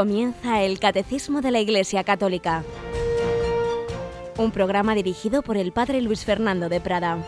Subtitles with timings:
[0.00, 2.64] Comienza el Catecismo de la Iglesia Católica,
[4.38, 7.18] un programa dirigido por el Padre Luis Fernando de Prada.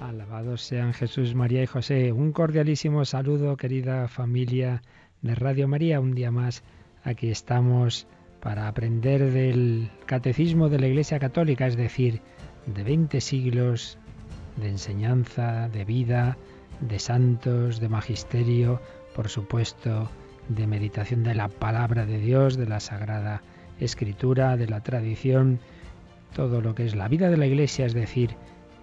[0.00, 2.10] Alabados sean Jesús, María y José.
[2.12, 4.80] Un cordialísimo saludo, querida familia
[5.20, 6.00] de Radio María.
[6.00, 6.62] Un día más
[7.04, 8.06] aquí estamos
[8.40, 12.22] para aprender del Catecismo de la Iglesia Católica, es decir,
[12.64, 13.98] de 20 siglos
[14.56, 16.36] de enseñanza, de vida,
[16.80, 18.80] de santos, de magisterio,
[19.14, 20.10] por supuesto,
[20.48, 23.42] de meditación de la palabra de Dios, de la Sagrada
[23.78, 25.60] Escritura, de la tradición,
[26.34, 28.36] todo lo que es la vida de la Iglesia, es decir,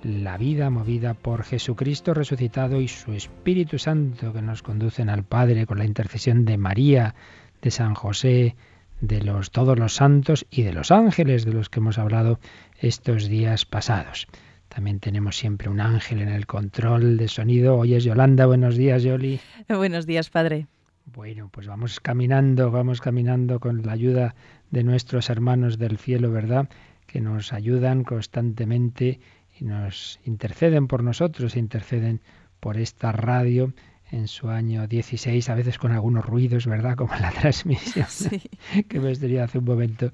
[0.04, 5.66] la vida movida por Jesucristo resucitado y su Espíritu Santo que nos conducen al Padre
[5.66, 7.16] con la intercesión de María,
[7.62, 8.56] de San José,
[9.02, 12.40] de los todos los santos y de los ángeles de los que hemos hablado
[12.80, 14.28] estos días pasados.
[14.70, 17.76] También tenemos siempre un ángel en el control de sonido.
[17.76, 18.46] Hoy es Yolanda.
[18.46, 19.40] Buenos días, Yoli.
[19.68, 20.68] Buenos días, padre.
[21.06, 24.36] Bueno, pues vamos caminando, vamos caminando con la ayuda
[24.70, 26.70] de nuestros hermanos del cielo, ¿verdad?
[27.08, 29.20] Que nos ayudan constantemente
[29.60, 32.22] y nos interceden por nosotros, interceden
[32.60, 33.74] por esta radio
[34.12, 36.96] en su año 16, a veces con algunos ruidos, ¿verdad?
[36.96, 38.08] Como en la transmisión
[38.88, 40.12] que me estaría hace un momento.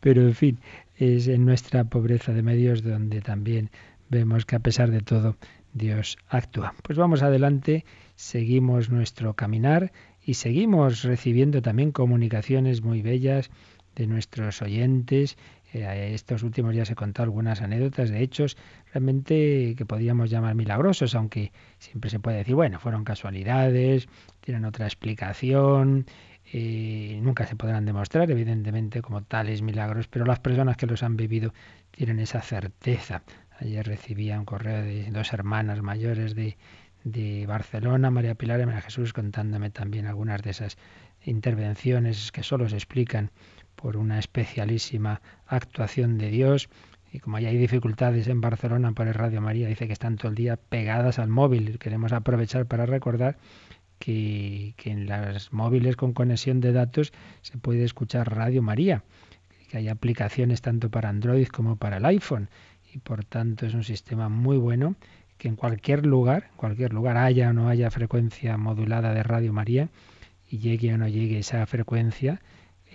[0.00, 0.58] Pero en fin,
[0.96, 3.70] es en nuestra pobreza de medios donde también
[4.10, 5.36] vemos que a pesar de todo
[5.72, 6.74] Dios actúa.
[6.82, 7.84] Pues vamos adelante,
[8.16, 13.50] seguimos nuestro caminar y seguimos recibiendo también comunicaciones muy bellas
[13.94, 15.38] de nuestros oyentes.
[15.72, 18.56] Eh, estos últimos días he contado algunas anécdotas de hechos
[18.92, 24.08] realmente que podríamos llamar milagrosos, aunque siempre se puede decir, bueno, fueron casualidades,
[24.40, 26.06] tienen otra explicación,
[26.52, 31.16] eh, nunca se podrán demostrar, evidentemente, como tales milagros, pero las personas que los han
[31.16, 31.54] vivido
[31.92, 33.22] tienen esa certeza.
[33.60, 36.56] Ayer recibía un correo de dos hermanas mayores de,
[37.04, 40.78] de Barcelona, María Pilar y María Jesús, contándome también algunas de esas
[41.24, 43.30] intervenciones que solo se explican
[43.76, 46.70] por una especialísima actuación de Dios.
[47.12, 50.36] Y como hay dificultades en Barcelona por el Radio María, dice que están todo el
[50.36, 51.78] día pegadas al móvil.
[51.78, 53.36] Queremos aprovechar para recordar
[53.98, 59.04] que, que en las móviles con conexión de datos se puede escuchar Radio María,
[59.68, 62.48] que hay aplicaciones tanto para Android como para el iPhone
[62.92, 64.96] y por tanto es un sistema muy bueno
[65.38, 69.52] que en cualquier lugar, en cualquier lugar haya o no haya frecuencia modulada de Radio
[69.52, 69.88] María
[70.48, 72.42] y llegue o no llegue esa frecuencia,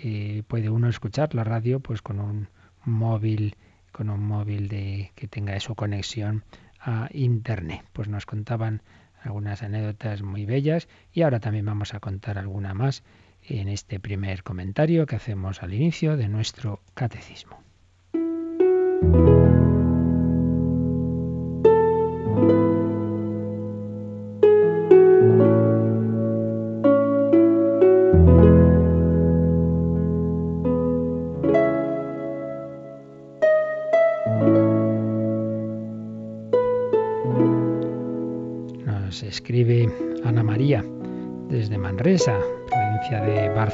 [0.03, 2.49] eh, puede uno escuchar la radio pues con un
[2.83, 3.55] móvil,
[3.91, 6.43] con un móvil de que tenga su conexión
[6.79, 7.83] a internet.
[7.93, 8.83] Pues nos contaban
[9.23, 13.03] algunas anécdotas muy bellas y ahora también vamos a contar alguna más
[13.41, 17.59] en este primer comentario que hacemos al inicio de nuestro catecismo.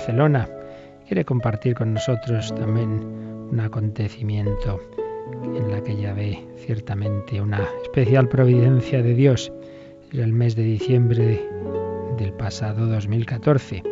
[0.01, 0.50] Barcelona.
[1.06, 2.89] Quiere compartir con nosotros también
[3.51, 4.79] un acontecimiento
[5.44, 9.53] en la que ella ve ciertamente una especial providencia de Dios.
[10.11, 11.47] Era el mes de diciembre
[12.17, 13.84] del pasado 2014.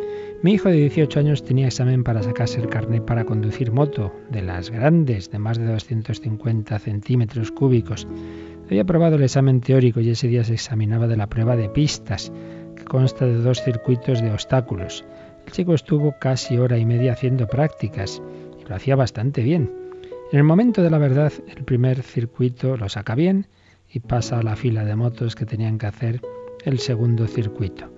[0.42, 4.42] Mi hijo de 18 años tenía examen para sacarse el carnet para conducir moto, de
[4.42, 8.08] las grandes, de más de 250 centímetros cúbicos.
[8.66, 12.32] Había aprobado el examen teórico y ese día se examinaba de la prueba de pistas,
[12.74, 15.04] que consta de dos circuitos de obstáculos.
[15.50, 18.22] El chico estuvo casi hora y media haciendo prácticas
[18.60, 19.68] y lo hacía bastante bien.
[20.30, 23.48] En el momento de la verdad, el primer circuito lo saca bien
[23.90, 26.20] y pasa a la fila de motos que tenían que hacer
[26.64, 27.90] el segundo circuito.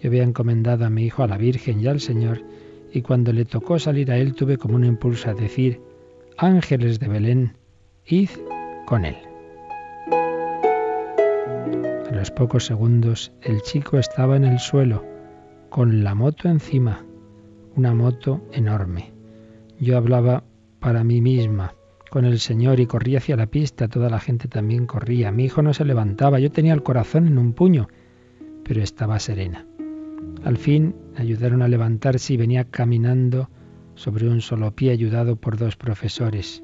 [0.00, 2.44] Yo había encomendado a mi hijo a la Virgen y al Señor
[2.92, 5.80] y cuando le tocó salir a él tuve como un impulso a decir,
[6.36, 7.56] ángeles de Belén,
[8.06, 8.30] id
[8.86, 9.16] con él
[12.12, 15.11] los pocos segundos el chico estaba en el suelo,
[15.72, 17.02] con la moto encima,
[17.76, 19.14] una moto enorme.
[19.80, 20.44] Yo hablaba
[20.80, 21.72] para mí misma
[22.10, 25.32] con el Señor y corría hacia la pista, toda la gente también corría.
[25.32, 27.88] Mi hijo no se levantaba, yo tenía el corazón en un puño,
[28.64, 29.64] pero estaba serena.
[30.44, 33.48] Al fin ayudaron a levantarse y venía caminando
[33.94, 36.62] sobre un solo pie ayudado por dos profesores.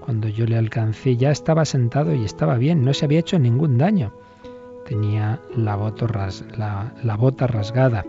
[0.00, 3.78] Cuando yo le alcancé ya estaba sentado y estaba bien, no se había hecho ningún
[3.78, 4.12] daño
[4.84, 5.76] tenía la,
[7.02, 8.04] la, bota rasgada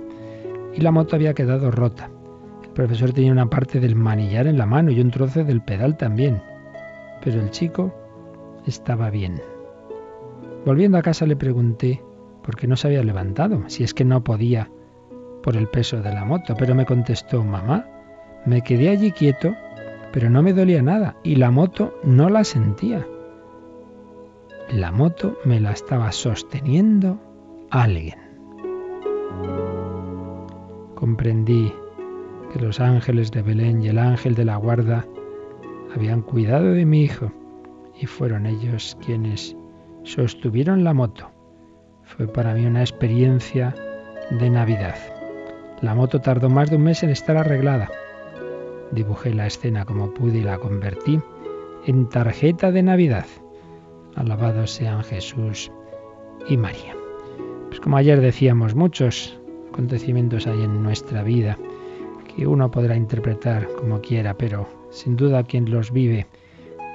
[0.76, 2.10] y la moto había quedado rota.
[2.64, 5.98] El profesor tenía una parte del manillar en la mano y un trozo del pedal
[5.98, 6.42] también.
[7.24, 7.94] Pero el chico
[8.66, 9.42] estaba bien.
[10.66, 12.04] Volviendo a casa le pregunté
[12.44, 14.70] por qué no se había levantado, si es que no podía
[15.42, 17.86] por el peso de la moto, pero me contestó, mamá,
[18.46, 19.56] me quedé allí quieto,
[20.12, 23.06] pero no me dolía nada y la moto no la sentía.
[24.72, 27.20] La moto me la estaba sosteniendo
[27.70, 28.20] alguien.
[30.96, 31.74] Comprendí
[32.52, 35.06] que los ángeles de Belén y el ángel de la guarda
[35.94, 37.32] habían cuidado de mi hijo
[38.00, 39.56] y fueron ellos quienes
[40.04, 41.30] sostuvieron la moto.
[42.04, 43.76] Fue para mí una experiencia
[44.32, 44.96] de Navidad.
[45.82, 47.90] La moto tardó más de un mes en estar arreglada.
[48.92, 51.20] Dibujé la escena como pude y la convertí
[51.86, 53.26] en tarjeta de Navidad.
[54.16, 55.72] Alabados sean Jesús
[56.48, 56.96] y María.
[57.68, 59.40] Pues como ayer decíamos, muchos
[59.76, 61.58] acontecimientos hay en nuestra vida
[62.34, 66.28] que uno podrá interpretar como quiera, pero sin duda quien los vive,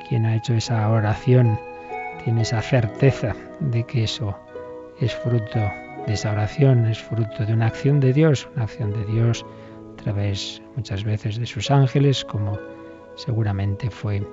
[0.09, 1.61] quien ha hecho esa oración,
[2.25, 4.35] tiene esa certeza de que eso
[4.99, 5.61] es fruto
[6.07, 9.45] de esa oración, es fruto de una acción de Dios, una acción de Dios
[9.93, 12.59] a través muchas veces de sus ángeles, como
[13.15, 14.27] seguramente fue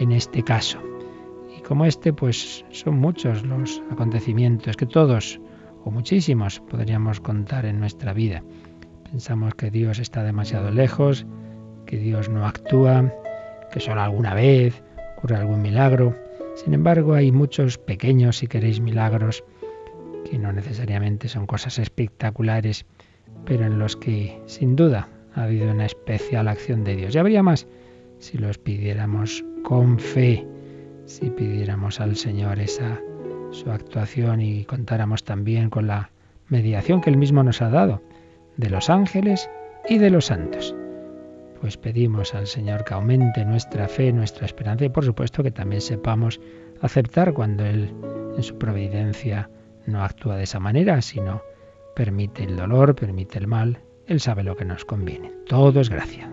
[0.00, 0.78] en este caso.
[1.56, 5.40] Y como este, pues son muchos los acontecimientos que todos,
[5.90, 8.42] muchísimos, podríamos contar en nuestra vida.
[9.10, 11.26] Pensamos que Dios está demasiado lejos,
[11.86, 13.12] que Dios no actúa,
[13.72, 14.82] que solo alguna vez
[15.16, 16.16] ocurre algún milagro.
[16.54, 19.44] Sin embargo, hay muchos pequeños, si queréis, milagros
[20.28, 22.84] que no necesariamente son cosas espectaculares,
[23.44, 27.14] pero en los que sin duda ha habido una especial acción de Dios.
[27.14, 27.66] Y habría más
[28.18, 30.46] si los pidiéramos con fe,
[31.04, 33.00] si pidiéramos al Señor esa
[33.50, 36.10] su actuación y contáramos también con la
[36.48, 38.02] mediación que Él mismo nos ha dado
[38.56, 39.50] de los ángeles
[39.88, 40.74] y de los santos.
[41.60, 45.80] Pues pedimos al Señor que aumente nuestra fe, nuestra esperanza y por supuesto que también
[45.80, 46.40] sepamos
[46.80, 47.92] aceptar cuando Él
[48.36, 49.48] en su providencia
[49.86, 51.42] no actúa de esa manera, sino
[51.94, 53.80] permite el dolor, permite el mal.
[54.06, 55.32] Él sabe lo que nos conviene.
[55.48, 56.30] Todo es gracia.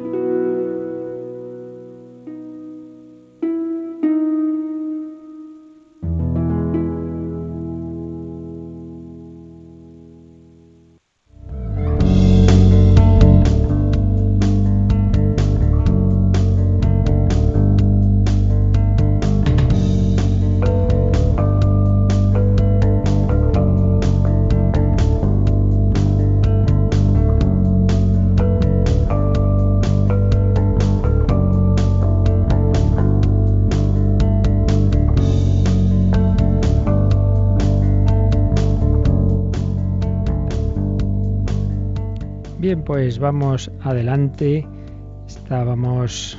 [42.85, 44.67] Pues vamos adelante.
[45.27, 46.37] Estábamos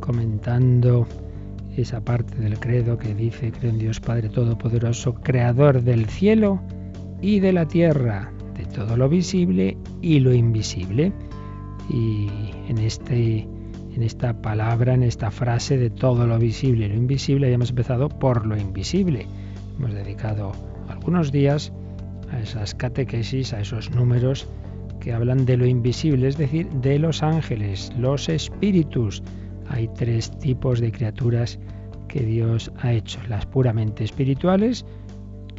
[0.00, 1.06] comentando
[1.76, 6.60] esa parte del credo que dice, creo en Dios Padre Todopoderoso, Creador del cielo
[7.20, 11.12] y de la tierra, de todo lo visible y lo invisible.
[11.90, 12.28] Y
[12.68, 13.46] en, este,
[13.94, 18.08] en esta palabra, en esta frase de todo lo visible y lo invisible, habíamos empezado
[18.08, 19.26] por lo invisible.
[19.78, 20.52] Hemos dedicado
[20.88, 21.72] algunos días
[22.30, 24.48] a esas catequesis, a esos números
[25.06, 29.22] que hablan de lo invisible, es decir, de los ángeles, los espíritus.
[29.68, 31.60] Hay tres tipos de criaturas
[32.08, 34.84] que Dios ha hecho, las puramente espirituales,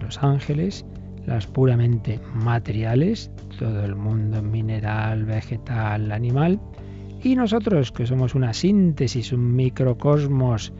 [0.01, 0.85] los ángeles,
[1.25, 6.59] las puramente materiales, todo el mundo mineral, vegetal, animal,
[7.23, 10.73] y nosotros que somos una síntesis, un microcosmos,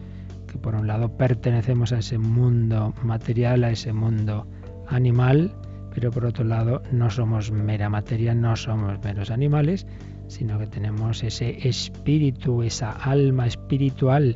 [0.46, 4.46] que por un lado pertenecemos a ese mundo material, a ese mundo
[4.90, 5.56] animal,
[5.98, 9.88] pero por otro lado no somos mera materia, no somos meros animales,
[10.28, 14.36] sino que tenemos ese espíritu, esa alma espiritual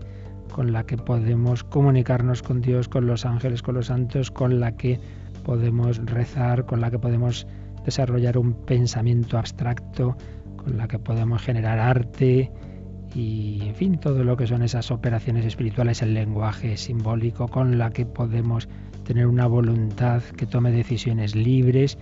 [0.52, 4.76] con la que podemos comunicarnos con Dios, con los ángeles, con los santos, con la
[4.76, 5.00] que
[5.44, 7.46] podemos rezar, con la que podemos
[7.86, 10.18] desarrollar un pensamiento abstracto,
[10.56, 12.52] con la que podemos generar arte
[13.14, 17.92] y, en fin, todo lo que son esas operaciones espirituales, el lenguaje simbólico, con la
[17.92, 18.68] que podemos
[19.04, 21.98] tener una voluntad que tome decisiones libres,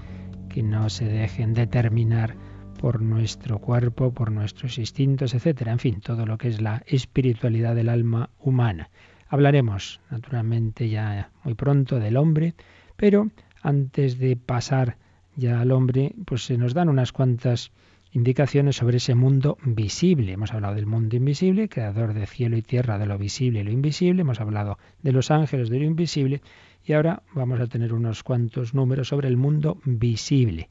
[0.49, 2.35] que no se dejen determinar
[2.79, 5.71] por nuestro cuerpo, por nuestros instintos, etcétera.
[5.71, 8.89] En fin, todo lo que es la espiritualidad del alma humana.
[9.27, 12.55] Hablaremos, naturalmente, ya muy pronto del hombre,
[12.95, 13.29] pero
[13.61, 14.97] antes de pasar
[15.35, 17.71] ya al hombre, pues se nos dan unas cuantas
[18.11, 20.31] indicaciones sobre ese mundo visible.
[20.31, 23.71] Hemos hablado del mundo invisible, creador de cielo y tierra, de lo visible y lo
[23.71, 24.21] invisible.
[24.21, 26.41] Hemos hablado de los ángeles, de lo invisible.
[26.89, 30.69] Y ahora vamos a tener unos cuantos números sobre el mundo visible.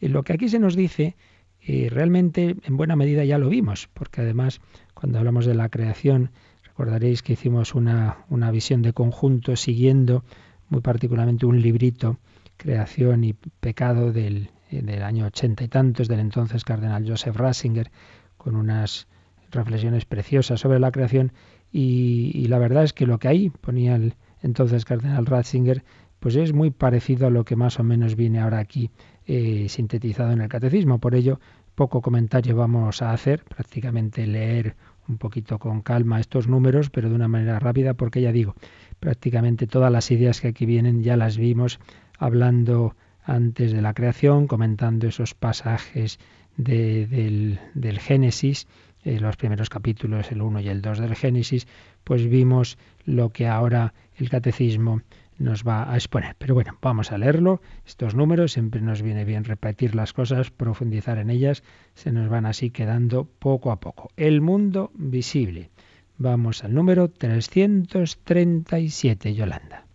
[0.00, 1.16] Y lo que aquí se nos dice,
[1.60, 4.60] eh, realmente en buena medida ya lo vimos, porque además
[4.94, 6.30] cuando hablamos de la creación,
[6.62, 10.22] recordaréis que hicimos una, una visión de conjunto siguiendo
[10.68, 12.20] muy particularmente un librito,
[12.56, 17.90] Creación y Pecado, del, eh, del año ochenta y tantos, del entonces cardenal Joseph Ratzinger,
[18.36, 19.08] con unas
[19.50, 21.32] reflexiones preciosas sobre la creación.
[21.72, 24.14] Y, la verdad es que lo que ahí ponía el
[24.46, 25.84] entonces cardenal Ratzinger,
[26.20, 28.90] pues es muy parecido a lo que más o menos viene ahora aquí
[29.26, 30.98] eh, sintetizado en el catecismo.
[30.98, 31.38] Por ello,
[31.74, 34.74] poco comentario vamos a hacer, prácticamente leer
[35.08, 38.54] un poquito con calma estos números, pero de una manera rápida, porque ya digo,
[38.98, 41.78] prácticamente todas las ideas que aquí vienen ya las vimos
[42.18, 46.18] hablando antes de la creación, comentando esos pasajes
[46.56, 47.58] del,
[48.00, 48.66] Génesis,
[49.04, 51.66] eh, los primeros capítulos, el 1 y el 2 del Génesis,
[52.06, 55.02] pues vimos lo que ahora el catecismo
[55.38, 56.36] nos va a exponer.
[56.38, 57.60] Pero bueno, vamos a leerlo.
[57.84, 62.46] Estos números siempre nos viene bien repetir las cosas, profundizar en ellas, se nos van
[62.46, 64.08] así quedando poco a poco.
[64.16, 65.70] El mundo visible.
[66.16, 69.88] Vamos al número 337, Yolanda.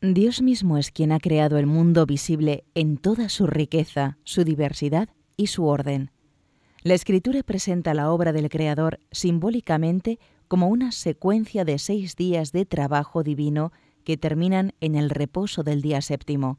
[0.00, 5.10] Dios mismo es quien ha creado el mundo visible en toda su riqueza, su diversidad
[5.36, 6.10] y su orden.
[6.82, 12.66] La escritura presenta la obra del Creador simbólicamente como una secuencia de seis días de
[12.66, 13.72] trabajo divino
[14.04, 16.58] que terminan en el reposo del día séptimo.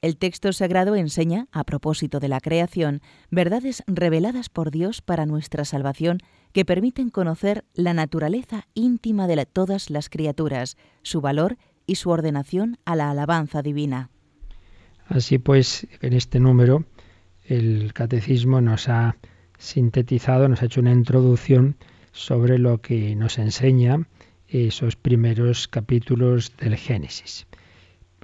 [0.00, 5.64] El texto sagrado enseña, a propósito de la creación, verdades reveladas por Dios para nuestra
[5.64, 6.18] salvación
[6.52, 12.78] que permiten conocer la naturaleza íntima de todas las criaturas, su valor y su ordenación
[12.84, 14.10] a la alabanza divina.
[15.06, 16.84] Así pues, en este número,
[17.44, 19.16] el catecismo nos ha
[19.58, 21.76] sintetizado, nos ha hecho una introducción
[22.12, 24.06] sobre lo que nos enseña
[24.48, 27.46] esos primeros capítulos del Génesis.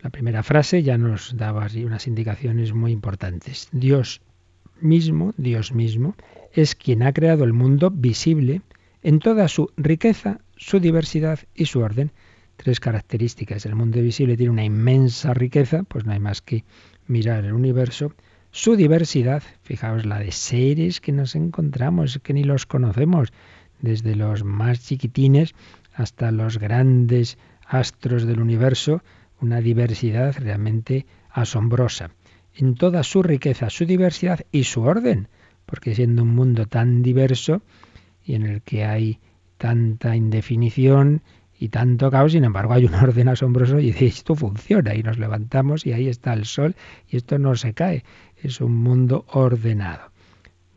[0.02, 3.68] La primera frase ya nos daba unas indicaciones muy importantes.
[3.72, 4.20] Dios
[4.80, 6.14] mismo, Dios mismo,
[6.52, 8.62] es quien ha creado el mundo visible
[9.02, 12.12] en toda su riqueza, su diversidad y su orden.
[12.56, 13.66] Tres características.
[13.66, 16.64] El mundo visible tiene una inmensa riqueza, pues no hay más que
[17.06, 18.12] mirar el universo.
[18.50, 23.32] Su diversidad, fijaos la de seres que nos encontramos, que ni los conocemos,
[23.80, 25.54] desde los más chiquitines
[25.94, 29.02] hasta los grandes astros del universo,
[29.40, 32.10] una diversidad realmente asombrosa,
[32.54, 35.28] en toda su riqueza, su diversidad y su orden,
[35.66, 37.62] porque siendo un mundo tan diverso
[38.24, 39.20] y en el que hay
[39.58, 41.22] tanta indefinición
[41.58, 45.84] y tanto caos, sin embargo hay un orden asombroso y esto funciona y nos levantamos
[45.86, 46.76] y ahí está el sol
[47.08, 48.04] y esto no se cae,
[48.36, 50.07] es un mundo ordenado.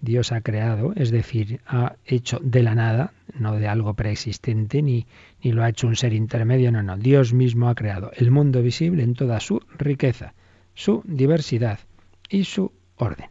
[0.01, 5.05] Dios ha creado, es decir, ha hecho de la nada, no de algo preexistente, ni,
[5.43, 8.61] ni lo ha hecho un ser intermedio, no, no, Dios mismo ha creado el mundo
[8.63, 10.33] visible en toda su riqueza,
[10.73, 11.79] su diversidad
[12.29, 13.29] y su orden.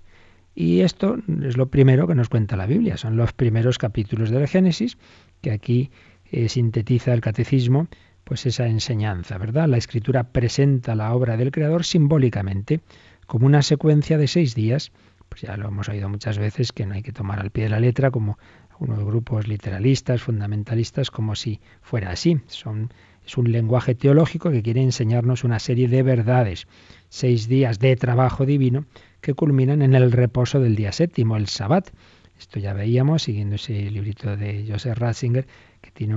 [0.54, 4.46] Y esto es lo primero que nos cuenta la Biblia, son los primeros capítulos del
[4.46, 4.98] Génesis,
[5.40, 5.90] que aquí
[6.30, 7.88] eh, sintetiza el catecismo,
[8.24, 9.68] pues esa enseñanza, ¿verdad?
[9.68, 12.80] La escritura presenta la obra del Creador simbólicamente,
[13.26, 14.92] como una secuencia de seis días,
[15.30, 17.70] pues ya lo hemos oído muchas veces que no hay que tomar al pie de
[17.70, 18.36] la letra como
[18.72, 22.40] algunos grupos literalistas, fundamentalistas, como si fuera así.
[22.48, 26.66] Es un lenguaje teológico que quiere enseñarnos una serie de verdades,
[27.08, 28.86] seis días de trabajo divino
[29.20, 31.90] que culminan en el reposo del día séptimo, el Sabbat.
[32.38, 35.46] Esto ya veíamos, siguiendo ese librito de Joseph Ratzinger,
[35.80, 36.14] que tiene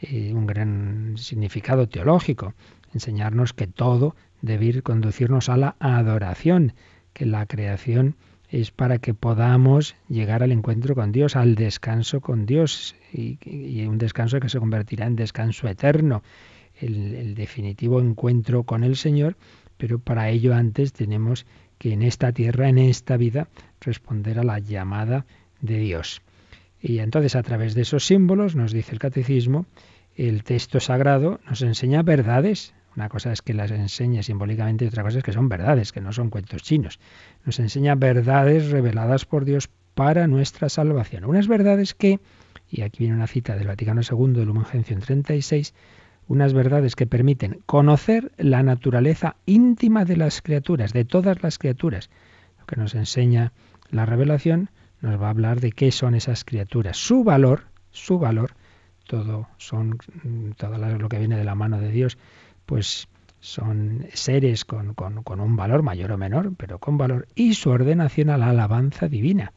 [0.00, 2.54] eh, un gran significado teológico,
[2.92, 6.74] enseñarnos que todo debe ir conducirnos a la adoración
[7.12, 8.16] que la creación
[8.52, 13.96] es para que podamos llegar al encuentro con Dios, al descanso con Dios, y, un
[13.96, 16.22] descanso que se convertirá en descanso eterno,
[16.78, 19.36] el, definitivo encuentro con el Señor,
[19.78, 21.46] pero para ello antes tenemos
[21.78, 23.48] que en esta tierra, en esta vida,
[23.80, 25.24] responder a la llamada
[25.62, 26.20] de Dios.
[26.80, 29.64] Y entonces a través de esos símbolos, nos dice el catecismo,
[30.14, 35.02] el texto sagrado nos enseña verdades, una cosa es que las enseñe simbólicamente y otra
[35.02, 37.00] cosa es que son verdades, que no son cuentos chinos.
[37.44, 41.24] Nos enseña verdades reveladas por Dios para nuestra salvación.
[41.24, 42.20] Unas verdades que,
[42.70, 45.74] y aquí viene una cita del Vaticano II, del Lumen Gentium 36,
[46.28, 52.10] unas verdades que permiten conocer la naturaleza íntima de las criaturas, de todas las criaturas.
[52.58, 53.52] Lo que nos enseña
[53.90, 54.70] la revelación
[55.00, 58.52] nos va a hablar de qué son esas criaturas, su valor, su valor,
[59.06, 59.98] todo son
[60.56, 62.16] todo lo que viene de la mano de Dios
[62.66, 63.08] pues
[63.42, 64.94] son seres con,
[65.40, 69.52] un valor mayor o menor, pero con valor, y su ordenación a la alabanza divina.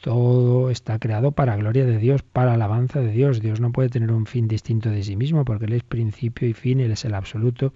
[0.00, 3.42] Todo está creado para gloria de Dios, para alabanza de Dios.
[3.42, 6.54] Dios no puede tener un fin distinto de sí mismo, porque Él es principio y
[6.54, 7.74] fin, Él es el absoluto,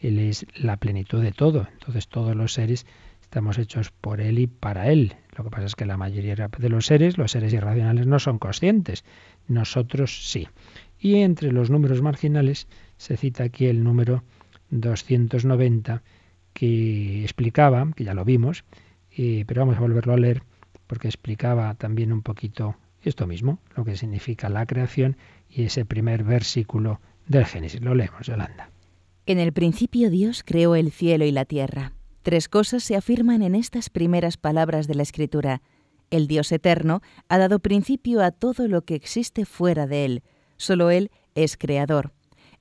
[0.00, 1.66] Él es la plenitud de todo.
[1.72, 2.84] Entonces todos los seres
[3.22, 5.16] estamos hechos por Él y para Él.
[5.34, 8.38] Lo que pasa es que la mayoría de los seres, los seres irracionales, no son
[8.38, 9.02] conscientes.
[9.48, 10.46] Nosotros sí.
[11.00, 14.22] Y entre los números marginales se cita aquí el número
[14.70, 16.02] 290
[16.52, 18.64] que explicaba, que ya lo vimos,
[19.16, 20.42] eh, pero vamos a volverlo a leer
[20.86, 25.16] porque explicaba también un poquito esto mismo, lo que significa la creación
[25.48, 27.80] y ese primer versículo del Génesis.
[27.80, 28.70] Lo leemos, Yolanda.
[29.26, 31.92] En el principio Dios creó el cielo y la tierra.
[32.22, 35.62] Tres cosas se afirman en estas primeras palabras de la Escritura.
[36.10, 40.22] El Dios eterno ha dado principio a todo lo que existe fuera de Él.
[40.56, 42.12] Solo Él es creador.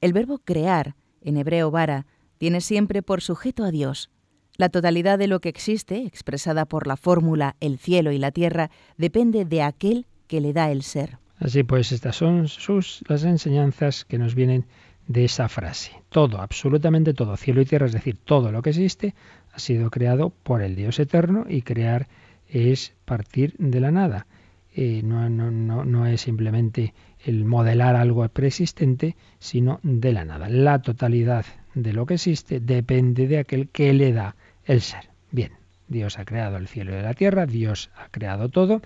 [0.04, 2.06] El verbo crear, en hebreo vara,
[2.38, 4.12] tiene siempre por sujeto a Dios.
[4.58, 8.70] La totalidad de lo que existe, expresada por la fórmula el cielo y la tierra,
[8.98, 11.20] depende de aquel que le da el ser.
[11.38, 14.66] Así pues, estas son sus las enseñanzas que nos vienen
[15.08, 15.94] de esa frase.
[16.10, 19.16] Todo, absolutamente todo, cielo y tierra, es decir, todo lo que existe,
[19.54, 22.10] ha sido creado por el Dios eterno y crear
[22.50, 24.28] es partir de la nada.
[24.76, 26.94] Eh, no, no, no, no es simplemente
[27.24, 30.50] el modelar algo preexistente, sino de la nada.
[30.50, 35.10] La totalidad de lo que existe depende de aquel que le da el ser.
[35.32, 35.54] Bien,
[35.88, 38.82] Dios ha creado el cielo y la tierra, Dios ha creado todo,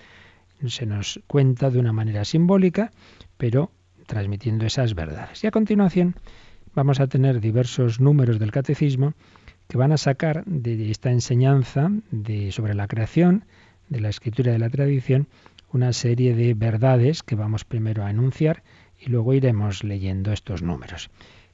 [0.66, 2.92] se nos cuenta de una manera simbólica,
[3.38, 3.72] pero
[4.06, 5.44] transmitiendo esas verdades.
[5.44, 6.16] Y a continuación
[6.74, 9.14] vamos a tener diversos números del catecismo
[9.68, 13.46] que van a sacar de esta enseñanza de, sobre la creación,
[13.90, 15.28] de la escritura y de la tradición,
[15.72, 18.64] una serie de verdades que vamos primero a enunciar
[19.00, 21.10] y luego iremos leyendo estos números.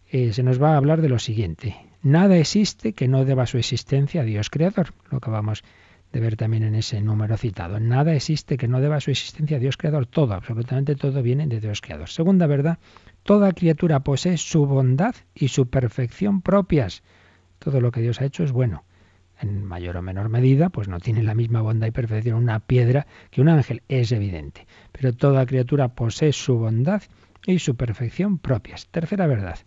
[0.10, 1.76] Eh, se nos va a hablar de lo siguiente.
[2.02, 5.64] Nada existe que no deba su existencia a Dios Creador, lo que vamos
[6.12, 7.80] de ver también en ese número citado.
[7.80, 10.06] Nada existe que no deba su existencia a Dios Creador.
[10.06, 12.10] Todo, absolutamente todo viene de Dios Creador.
[12.10, 12.78] Segunda verdad,
[13.24, 17.02] toda criatura posee su bondad y su perfección propias.
[17.58, 18.84] Todo lo que Dios ha hecho es bueno.
[19.44, 23.08] En mayor o menor medida, pues no tiene la misma bondad y perfección una piedra
[23.30, 24.66] que un ángel, es evidente.
[24.94, 27.04] Pero toda criatura posee su bondad
[27.46, 28.88] y su perfección propias.
[28.88, 29.60] Tercera verdad,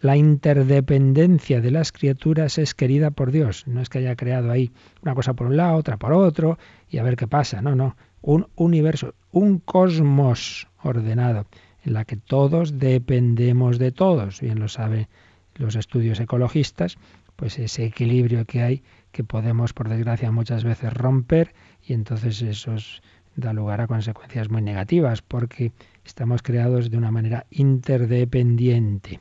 [0.00, 3.68] la interdependencia de las criaturas es querida por Dios.
[3.68, 6.58] No es que haya creado ahí una cosa por un lado, otra por otro,
[6.90, 7.62] y a ver qué pasa.
[7.62, 7.96] No, no.
[8.20, 11.46] Un universo, un cosmos ordenado,
[11.84, 14.40] en la que todos dependemos de todos.
[14.40, 15.06] Bien lo saben
[15.54, 16.98] los estudios ecologistas,
[17.36, 18.82] pues ese equilibrio que hay,
[19.14, 21.54] que podemos, por desgracia, muchas veces romper,
[21.86, 22.74] y entonces eso
[23.36, 25.70] da lugar a consecuencias muy negativas, porque
[26.04, 29.20] estamos creados de una manera interdependiente.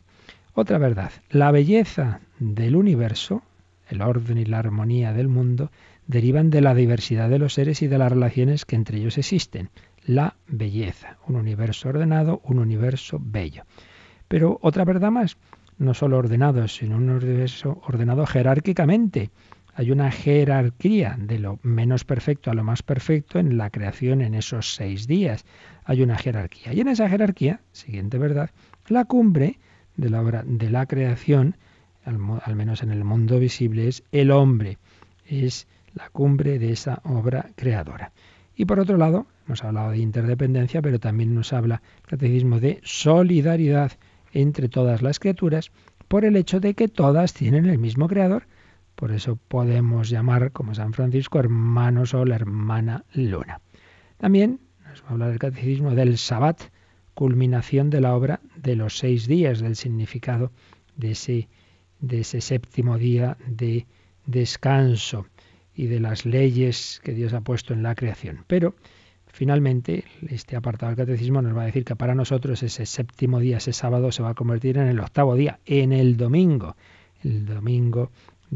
[0.55, 3.43] Otra verdad, la belleza del universo,
[3.87, 5.69] el orden y la armonía del mundo,
[6.07, 9.69] derivan de la diversidad de los seres y de las relaciones que entre ellos existen.
[10.05, 13.63] La belleza, un universo ordenado, un universo bello.
[14.27, 15.37] Pero otra verdad más,
[15.77, 19.29] no solo ordenado, sino un universo ordenado jerárquicamente.
[19.75, 24.35] Hay una jerarquía de lo menos perfecto a lo más perfecto en la creación en
[24.35, 25.45] esos seis días.
[25.83, 26.73] Hay una jerarquía.
[26.73, 28.51] Y en esa jerarquía, siguiente verdad,
[28.87, 29.57] la cumbre
[29.97, 31.57] de la obra de la creación,
[32.05, 34.77] al, menos en el mundo visible, es el hombre,
[35.27, 38.11] es la cumbre de esa obra creadora.
[38.55, 42.79] Y por otro lado, hemos hablado de interdependencia, pero también nos habla el catecismo de
[42.83, 43.93] solidaridad
[44.33, 45.71] entre todas las criaturas
[46.07, 48.43] por el hecho de que todas tienen el mismo creador.
[48.95, 53.61] Por eso podemos llamar, como San Francisco, hermano sol, hermana luna.
[54.17, 56.61] También nos va a hablar el catecismo del sabbat,
[57.13, 60.51] culminación de la obra de los seis días, del significado
[60.95, 61.49] de ese,
[61.99, 63.85] de ese séptimo día de
[64.25, 65.27] descanso
[65.75, 68.45] y de las leyes que Dios ha puesto en la creación.
[68.47, 68.75] Pero
[69.27, 73.57] finalmente este apartado del catecismo nos va a decir que para nosotros ese séptimo día,
[73.57, 76.75] ese sábado, se va a convertir en el octavo día, en el domingo.
[77.23, 78.11] El domingo,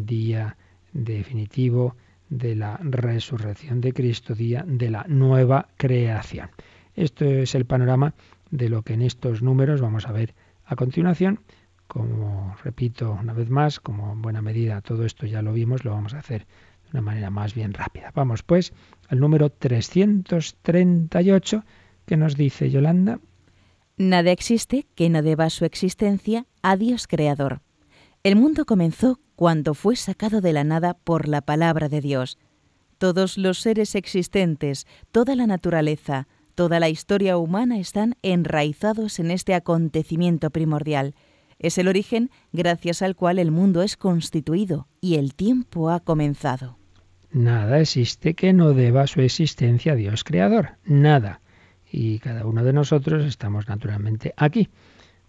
[0.05, 0.57] día
[0.93, 1.95] definitivo
[2.29, 6.49] de la resurrección de Cristo, día de la nueva creación.
[6.95, 8.13] Esto es el panorama
[8.51, 11.39] de lo que en estos números vamos a ver a continuación.
[11.87, 15.91] Como repito una vez más, como en buena medida todo esto ya lo vimos, lo
[15.91, 18.11] vamos a hacer de una manera más bien rápida.
[18.13, 18.73] Vamos pues
[19.07, 21.63] al número 338
[22.05, 23.19] que nos dice Yolanda.
[23.97, 27.61] Nada existe que no deba su existencia a Dios Creador.
[28.27, 32.37] El mundo comenzó cuando fue sacado de la nada por la palabra de Dios.
[32.97, 39.53] Todos los seres existentes, toda la naturaleza, Toda la historia humana están enraizados en este
[39.53, 41.13] acontecimiento primordial.
[41.59, 46.79] Es el origen gracias al cual el mundo es constituido y el tiempo ha comenzado.
[47.31, 50.79] Nada existe que no deba su existencia a Dios Creador.
[50.83, 51.41] Nada.
[51.91, 54.67] Y cada uno de nosotros estamos naturalmente aquí.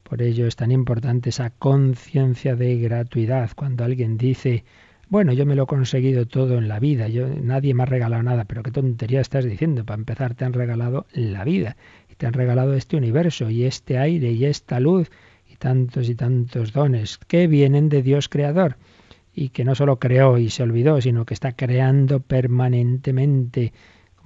[0.09, 3.51] Por ello es tan importante esa conciencia de gratuidad.
[3.55, 4.65] Cuando alguien dice,
[5.11, 8.23] bueno, yo me lo he conseguido todo en la vida, yo, nadie me ha regalado
[8.23, 9.85] nada, pero qué tontería estás diciendo.
[9.85, 11.77] Para empezar, te han regalado la vida,
[12.11, 15.11] y te han regalado este universo, y este aire, y esta luz,
[15.47, 18.77] y tantos y tantos dones que vienen de Dios creador
[19.35, 23.73] y que no solo creó y se olvidó, sino que está creando permanentemente.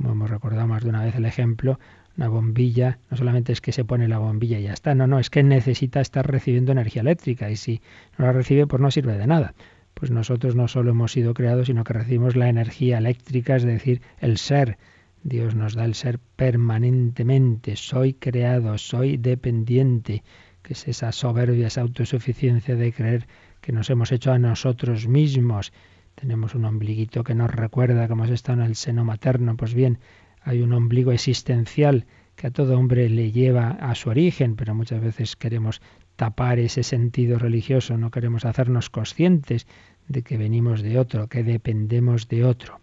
[0.02, 1.78] Como hemos recordado más de una vez el ejemplo,
[2.16, 5.20] una bombilla, no solamente es que se pone la bombilla y ya está, no, no,
[5.20, 7.80] es que necesita estar recibiendo energía eléctrica y si
[8.18, 9.54] no la recibe pues no sirve de nada.
[9.94, 14.02] Pues nosotros no solo hemos sido creados, sino que recibimos la energía eléctrica, es decir,
[14.18, 14.76] el ser.
[15.22, 17.76] Dios nos da el ser permanentemente.
[17.76, 20.24] Soy creado, soy dependiente,
[20.62, 23.28] que es esa soberbia, esa autosuficiencia de creer
[23.60, 25.72] que nos hemos hecho a nosotros mismos.
[26.14, 29.56] Tenemos un ombliguito que nos recuerda que hemos estado en el seno materno.
[29.56, 29.98] Pues bien,
[30.42, 35.00] hay un ombligo existencial que a todo hombre le lleva a su origen, pero muchas
[35.00, 35.80] veces queremos
[36.16, 39.66] tapar ese sentido religioso, no queremos hacernos conscientes
[40.08, 42.80] de que venimos de otro, que dependemos de otro.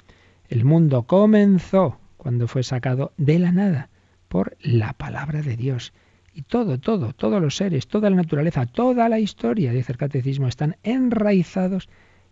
[0.47, 3.89] El mundo comenzó cuando fue sacado de la nada
[4.27, 5.93] por la palabra de Dios.
[6.33, 10.47] Y todo, todo, todos los seres, toda la naturaleza, toda la historia, dice el catecismo,
[10.47, 11.89] están enraizados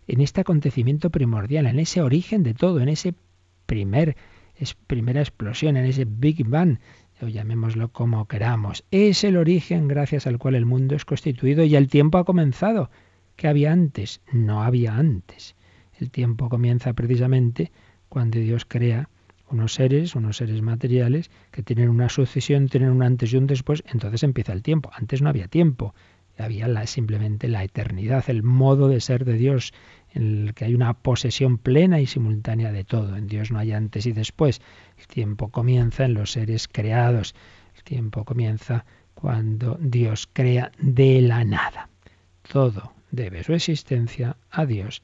[0.08, 3.14] en este acontecimiento primordial, en ese origen de todo, en ese
[3.66, 4.16] primer,
[4.56, 6.78] es primera explosión, en ese Big Bang,
[7.20, 8.84] o llamémoslo como queramos.
[8.90, 12.90] Es el origen gracias al cual el mundo es constituido y el tiempo ha comenzado.
[13.36, 14.20] ¿Qué había antes?
[14.32, 15.54] No había antes.
[15.98, 17.70] El tiempo comienza precisamente
[18.08, 19.10] cuando Dios crea
[19.50, 23.82] unos seres, unos seres materiales, que tienen una sucesión, tienen un antes y un después,
[23.86, 24.90] entonces empieza el tiempo.
[24.94, 25.94] Antes no había tiempo,
[26.38, 29.72] había la, simplemente la eternidad, el modo de ser de Dios,
[30.12, 33.16] en el que hay una posesión plena y simultánea de todo.
[33.16, 34.60] En Dios no hay antes y después.
[34.98, 37.34] El tiempo comienza en los seres creados.
[37.76, 41.88] El tiempo comienza cuando Dios crea de la nada.
[42.50, 45.02] Todo debe su existencia a Dios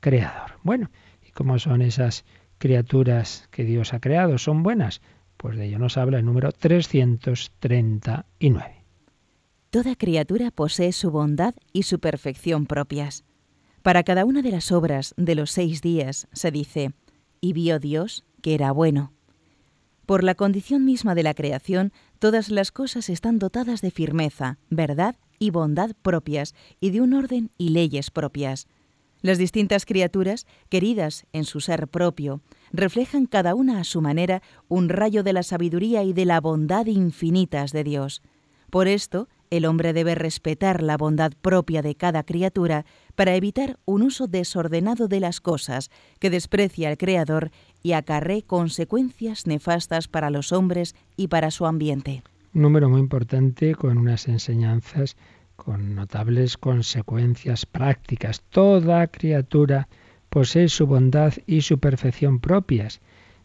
[0.00, 0.52] creador.
[0.62, 0.90] Bueno,
[1.26, 2.24] ¿y cómo son esas
[2.58, 5.00] criaturas que Dios ha creado son buenas?
[5.36, 8.84] Pues de ello nos habla el número 339.
[9.70, 13.24] Toda criatura posee su bondad y su perfección propias.
[13.82, 16.92] Para cada una de las obras de los seis días se dice,
[17.40, 19.12] y vio Dios que era bueno.
[20.04, 25.16] Por la condición misma de la creación, todas las cosas están dotadas de firmeza, verdad
[25.38, 28.66] y bondad propias, y de un orden y leyes propias.
[29.22, 34.88] Las distintas criaturas, queridas en su ser propio, reflejan cada una a su manera un
[34.88, 38.22] rayo de la sabiduría y de la bondad infinitas de Dios.
[38.70, 42.86] Por esto, el hombre debe respetar la bondad propia de cada criatura
[43.16, 47.50] para evitar un uso desordenado de las cosas que desprecia al Creador
[47.82, 52.22] y acarre consecuencias nefastas para los hombres y para su ambiente.
[52.54, 55.16] Un número muy importante con unas enseñanzas
[55.56, 58.42] con notables consecuencias prácticas.
[58.48, 59.88] Toda criatura
[60.30, 63.00] posee su bondad y su perfección propias.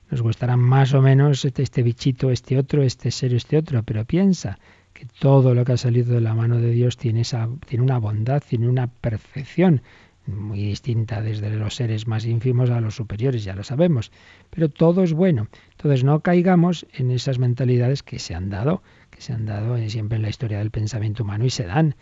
[0.09, 4.05] Nos gustará más o menos este, este, bichito, este otro, este ser, este otro, pero
[4.05, 4.59] piensa
[4.95, 7.99] que todo lo que ha salido de la mano de Dios tiene, esa, tiene una
[7.99, 9.81] bondad, tiene una perfección
[10.25, 14.11] muy distinta desde los seres más ínfimos a los superiores, ya lo sabemos,
[14.49, 15.49] pero todo es bueno.
[15.71, 18.81] Entonces no caigamos en esas mentalidades que se han dado,
[19.11, 21.95] que se han dado siempre en la historia del pensamiento humano y se dan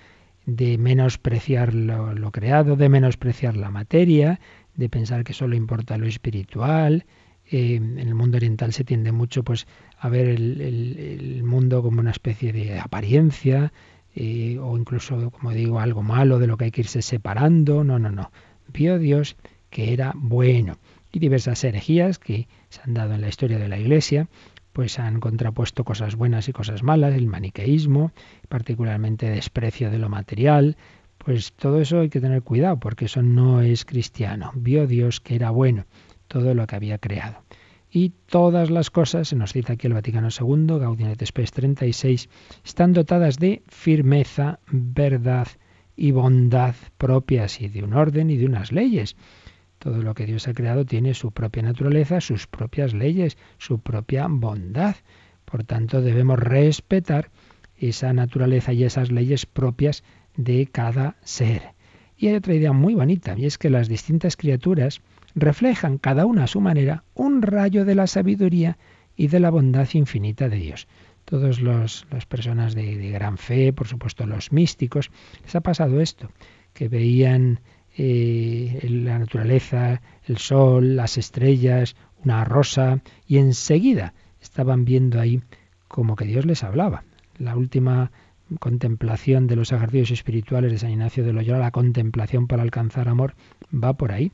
[0.45, 4.39] de menospreciar lo, creado, de menospreciar la materia,
[4.75, 7.05] de pensar que solo importa lo espiritual.
[7.53, 9.67] Eh, en el mundo oriental se tiende mucho pues,
[9.99, 13.71] a ver el, mundo como una especie de apariencia
[14.15, 17.83] eh, o incluso, como digo, algo malo de lo que hay que irse separando.
[17.83, 18.31] No, no, no.
[18.73, 19.35] Vio Dios
[19.69, 20.79] que era bueno.
[21.11, 24.27] Y diversas herejías que se han dado en la historia de la Iglesia
[24.71, 28.11] pues han contrapuesto cosas buenas y cosas malas, el maniqueísmo,
[28.49, 30.77] particularmente desprecio de lo material,
[31.19, 34.51] pues todo eso hay que tener cuidado porque eso no es cristiano.
[34.55, 35.85] Vio Dios que era bueno
[36.33, 37.43] todo lo que había creado.
[37.91, 42.27] Y todas las cosas, se nos cita aquí el Vaticano II, Gaudium et Spes 36,
[42.65, 45.47] están dotadas de firmeza, verdad
[45.95, 49.15] y bondad propias y de un orden y de unas leyes.
[49.77, 54.25] Todo lo que Dios ha creado tiene su propia naturaleza, sus propias leyes, su propia
[54.27, 54.95] bondad.
[55.45, 57.29] Por tanto, debemos respetar
[57.77, 60.03] esa naturaleza y esas leyes propias
[60.35, 61.73] de cada ser.
[62.17, 65.01] Y hay otra idea muy bonita, y es que las distintas criaturas
[65.35, 68.77] reflejan cada una a su manera un rayo de la sabiduría
[69.15, 70.87] y de la bondad infinita de Dios.
[71.25, 75.09] Todas las personas de, gran fe, por supuesto los místicos,
[75.43, 76.29] les ha pasado esto,
[76.73, 77.61] que veían
[77.97, 85.41] eh, la naturaleza, el sol, las estrellas, una rosa, y enseguida estaban viendo ahí
[85.87, 87.03] como que Dios les hablaba.
[87.37, 88.11] La última
[88.59, 93.35] contemplación de los ejercicios espirituales de San Ignacio de Loyola, la contemplación para alcanzar amor,
[93.73, 94.31] va por ahí,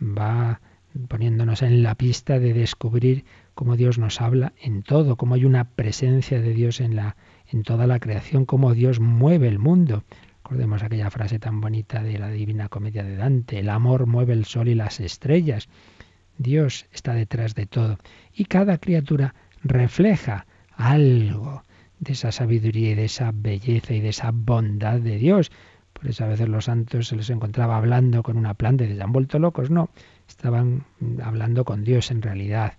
[0.00, 0.60] va
[1.08, 5.64] poniéndonos en la pista de descubrir cómo Dios nos habla en todo, cómo hay una
[5.64, 7.16] presencia de Dios en la
[7.52, 10.04] en toda la creación, cómo Dios mueve el mundo.
[10.42, 14.44] Recordemos aquella frase tan bonita de la Divina Comedia de Dante, el amor mueve el
[14.44, 15.68] sol y las estrellas.
[16.38, 17.98] Dios está detrás de todo
[18.34, 21.62] y cada criatura refleja algo
[21.98, 25.52] de esa sabiduría y de esa belleza y de esa bondad de Dios.
[26.00, 29.02] Por eso a veces los santos se les encontraba hablando con una planta y se
[29.02, 29.68] han vuelto locos.
[29.70, 29.90] No,
[30.26, 30.86] estaban
[31.22, 32.78] hablando con Dios en realidad.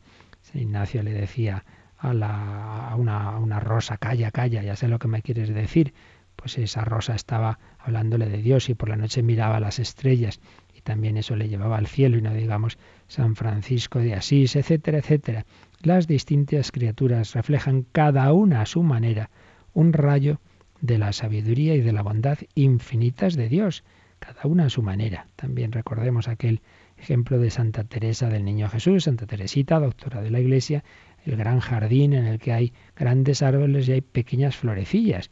[0.56, 1.64] Ignacio le decía
[2.00, 5.54] a, la, a, una, a una rosa, calla, calla, ya sé lo que me quieres
[5.54, 5.94] decir.
[6.36, 10.40] Pues esa rosa estaba hablándole de Dios y por la noche miraba las estrellas
[10.76, 14.98] y también eso le llevaba al cielo y no digamos San Francisco de Asís, etcétera,
[14.98, 15.46] etcétera.
[15.84, 19.30] Las distintas criaturas reflejan cada una a su manera
[19.74, 20.40] un rayo
[20.82, 23.84] de la sabiduría y de la bondad infinitas de Dios,
[24.20, 25.28] cada una a su manera.
[25.36, 26.62] También recordemos aquel
[26.98, 30.84] ejemplo de Santa Teresa del Niño Jesús, Santa Teresita, doctora de la Iglesia,
[31.26, 35.32] el gran jardín en el que hay grandes árboles y hay pequeñas florecillas.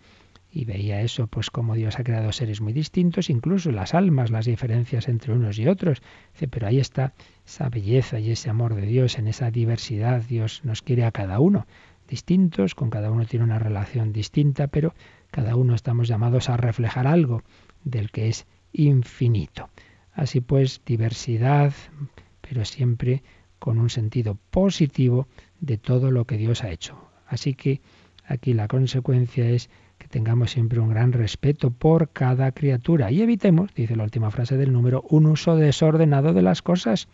[0.51, 4.45] Y veía eso, pues como Dios ha creado seres muy distintos, incluso las almas, las
[4.45, 6.01] diferencias entre unos y otros.
[6.49, 7.13] Pero ahí está
[7.45, 10.23] esa belleza y ese amor de Dios, en esa diversidad.
[10.23, 11.67] Dios nos quiere a cada uno
[12.09, 14.93] distintos, con cada uno tiene una relación distinta, pero
[15.31, 17.43] cada uno estamos llamados a reflejar algo
[17.83, 19.69] del que es infinito.
[20.13, 21.73] Así pues, diversidad,
[22.41, 23.23] pero siempre
[23.59, 25.27] con un sentido positivo
[25.59, 26.97] de todo lo que Dios ha hecho.
[27.27, 27.81] Así que
[28.25, 33.73] aquí la consecuencia es que tengamos siempre un gran respeto por cada criatura y evitemos,
[33.75, 37.07] dice la última frase del número, un uso desordenado de las cosas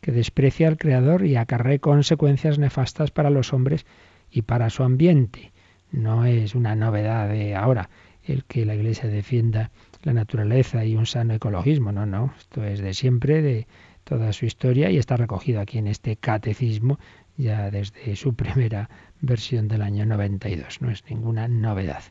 [0.00, 3.86] que desprecia al Creador y acarre consecuencias nefastas para los hombres
[4.30, 5.52] y para su ambiente.
[5.94, 7.88] No es una novedad de ahora
[8.24, 9.70] el que la Iglesia defienda
[10.02, 13.68] la naturaleza y un sano ecologismo, no, no, esto es de siempre, de
[14.02, 16.98] toda su historia y está recogido aquí en este catecismo
[17.36, 20.82] ya desde su primera versión del año 92.
[20.82, 22.02] No es ninguna novedad.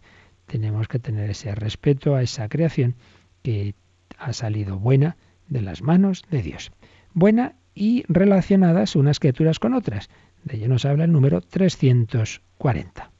[0.45, 2.95] Tenemos que tener ese respeto a esa creación
[3.41, 3.75] que
[4.17, 5.17] ha salido buena
[5.49, 6.71] de las manos de Dios.
[7.13, 10.09] Buena y relacionadas unas criaturas con otras.
[10.45, 13.12] De ello nos habla el número 340.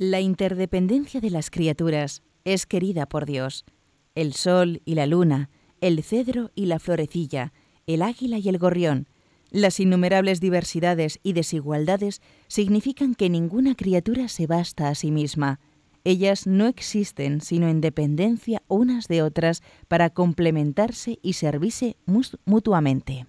[0.00, 3.64] La interdependencia de las criaturas es querida por Dios.
[4.14, 7.52] El sol y la luna, el cedro y la florecilla,
[7.88, 9.08] el águila y el gorrión,
[9.50, 15.58] las innumerables diversidades y desigualdades significan que ninguna criatura se basta a sí misma.
[16.04, 21.96] Ellas no existen sino en dependencia unas de otras para complementarse y servirse
[22.44, 23.26] mutuamente.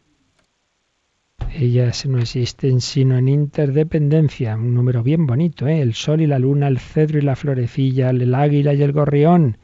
[1.55, 5.81] Ellas no existen sino en interdependencia, un número bien bonito, ¿eh?
[5.81, 9.57] el sol y la luna, el cedro y la florecilla, el águila y el gorrión.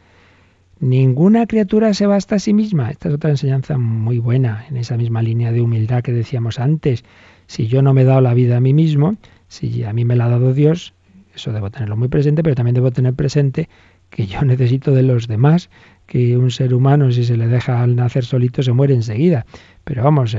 [0.79, 2.91] Ninguna criatura se basta a sí misma.
[2.91, 7.05] Esta es otra enseñanza muy buena, en esa misma línea de humildad que decíamos antes.
[7.47, 9.15] Si yo no me he dado la vida a mí mismo,
[9.47, 10.93] si a mí me la ha dado Dios,
[11.33, 13.69] eso debo tenerlo muy presente, pero también debo tener presente
[14.09, 15.69] que yo necesito de los demás,
[16.07, 19.45] que un ser humano si se le deja al nacer solito se muere enseguida.
[19.83, 20.35] Pero vamos,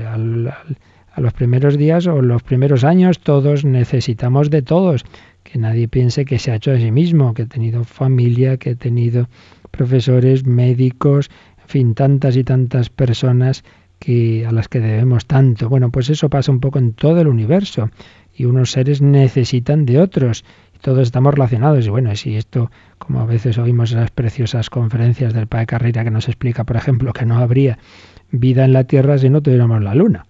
[1.17, 5.05] a los primeros días o los primeros años todos necesitamos de todos.
[5.43, 8.71] Que nadie piense que se ha hecho a sí mismo, que he tenido familia, que
[8.71, 9.29] he tenido
[9.71, 11.31] profesores, médicos,
[11.63, 13.65] en fin, tantas y tantas personas
[13.99, 15.71] que, a las que debemos tanto.
[15.71, 17.89] Bueno, pues eso pasa un poco en todo el universo
[18.35, 20.45] y unos seres necesitan de otros.
[20.83, 21.87] Todos estamos relacionados.
[21.87, 26.05] Y bueno, si esto, como a veces oímos en las preciosas conferencias del Padre Carrera
[26.05, 27.79] que nos explica, por ejemplo, que no habría
[28.31, 30.27] vida en la Tierra si no tuviéramos la Luna.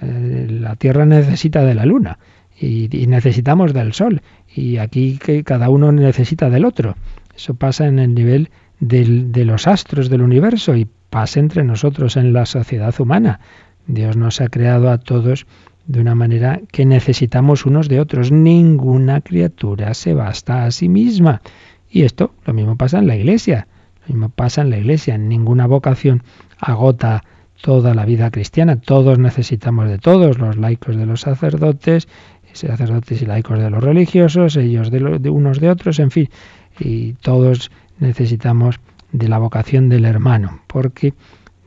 [0.00, 2.18] Eh, la Tierra necesita de la Luna
[2.60, 4.22] y, necesitamos del Sol.
[4.54, 6.96] Y aquí que cada uno necesita del otro.
[7.34, 12.32] Eso pasa en el nivel de los astros del universo y pasa entre nosotros en
[12.32, 13.40] la sociedad humana.
[13.86, 15.46] Dios nos ha creado a todos
[15.86, 18.30] de una manera que necesitamos unos de otros.
[18.30, 21.42] Ninguna criatura se basta a sí misma.
[21.90, 23.66] Y esto lo mismo pasa en la iglesia.
[24.06, 25.18] Lo mismo pasa en la iglesia.
[25.18, 26.22] Ninguna vocación
[26.58, 27.24] agota
[27.60, 28.80] toda la vida cristiana.
[28.80, 32.08] Todos necesitamos de todos, los laicos de los sacerdotes,
[32.52, 36.28] sacerdotes y laicos de los religiosos, ellos de, de unos de otros, en fin,
[36.78, 38.80] y todos necesitamos
[39.12, 41.14] de la vocación del hermano, porque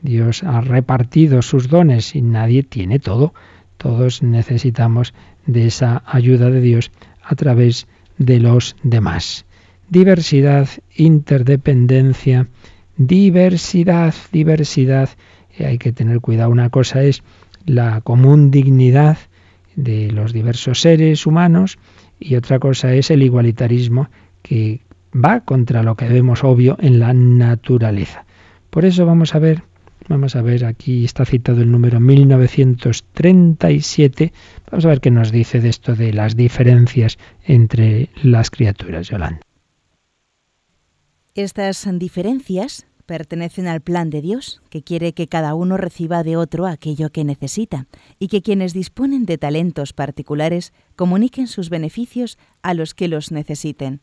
[0.02, 3.32] Dios ha repartido sus dones y nadie tiene todo.
[3.76, 5.14] Todos necesitamos
[5.46, 6.90] de esa ayuda de Dios
[7.22, 7.86] a través
[8.18, 9.44] de los demás.
[9.88, 12.48] Diversidad, interdependencia,
[12.96, 15.10] diversidad, diversidad.
[15.58, 16.50] Hay que tener cuidado.
[16.50, 17.22] Una cosa es
[17.66, 19.18] la común dignidad
[19.76, 21.78] de los diversos seres humanos
[22.20, 24.08] y otra cosa es el igualitarismo
[24.42, 24.80] que
[25.14, 28.24] va contra lo que vemos obvio en la naturaleza.
[28.70, 29.62] Por eso vamos a ver
[30.08, 34.34] Vamos a ver, aquí está citado el número 1937.
[34.70, 39.40] Vamos a ver qué nos dice de esto de las diferencias entre las criaturas, Yolanda.
[41.34, 46.66] Estas diferencias pertenecen al plan de Dios, que quiere que cada uno reciba de otro
[46.66, 47.86] aquello que necesita,
[48.18, 54.00] y que quienes disponen de talentos particulares comuniquen sus beneficios a los que los necesiten.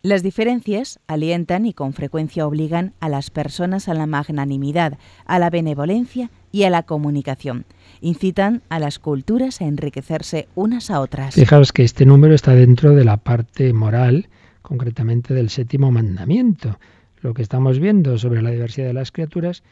[0.00, 5.50] Las diferencias alientan y con frecuencia obligan a las personas a la magnanimidad, a la
[5.50, 7.64] benevolencia y a la comunicación.
[8.00, 11.34] Incitan a las culturas a enriquecerse unas a otras.
[11.34, 14.28] Fijaos que este número está dentro de la parte moral,
[14.62, 16.78] concretamente del séptimo mandamiento
[17.20, 19.62] lo que estamos viendo sobre la diversidad de las criaturas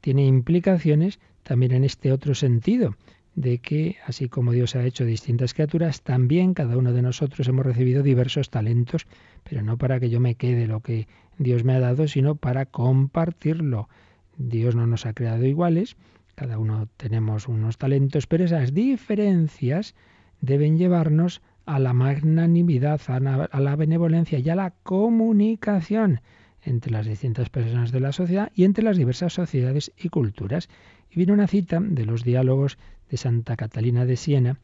[0.00, 2.96] tiene implicaciones también en este otro sentido,
[3.34, 7.64] de que así como Dios ha hecho distintas criaturas, también cada uno de nosotros hemos
[7.64, 9.06] recibido diversos talentos,
[9.48, 11.06] pero no para que yo me quede lo que
[11.38, 13.88] Dios me ha dado, sino para compartirlo.
[14.36, 15.96] Dios no nos ha creado iguales,
[16.34, 19.94] cada uno tenemos unos talentos, pero esas diferencias
[20.40, 26.20] deben llevarnos a la magnanimidad, a la benevolencia y a la comunicación
[26.62, 30.68] entre las distintas personas de la sociedad y entre las diversas sociedades y culturas.
[31.10, 32.78] Y viene una cita de los diálogos
[33.10, 34.58] de Santa Catalina de Siena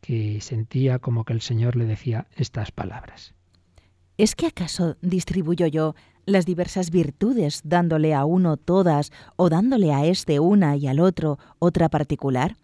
[0.00, 3.34] que sentía como que el Señor le decía estas palabras.
[4.16, 5.94] ¿Es que acaso distribuyo yo
[6.26, 11.38] las diversas virtudes dándole a uno todas o dándole a este una y al otro
[11.58, 12.56] otra particular?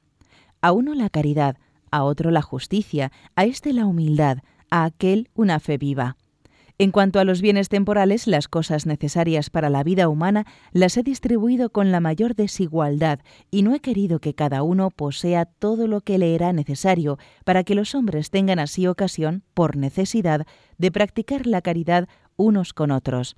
[0.61, 1.57] A uno la caridad,
[1.91, 4.39] a otro la justicia, a este la humildad,
[4.71, 6.17] a aquel una fe viva.
[6.79, 11.03] En cuanto a los bienes temporales, las cosas necesarias para la vida humana las he
[11.03, 16.03] distribuido con la mayor desigualdad y no he querido que cada uno posea todo lo
[16.03, 21.47] que le era necesario para que los hombres tengan así ocasión, por necesidad, de practicar
[21.47, 23.37] la caridad unos con otros.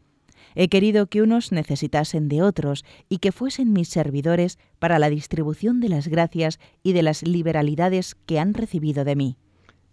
[0.57, 5.79] He querido que unos necesitasen de otros y que fuesen mis servidores para la distribución
[5.79, 9.37] de las gracias y de las liberalidades que han recibido de mí.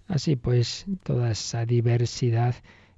[0.07, 2.55] Así pues, toda esa diversidad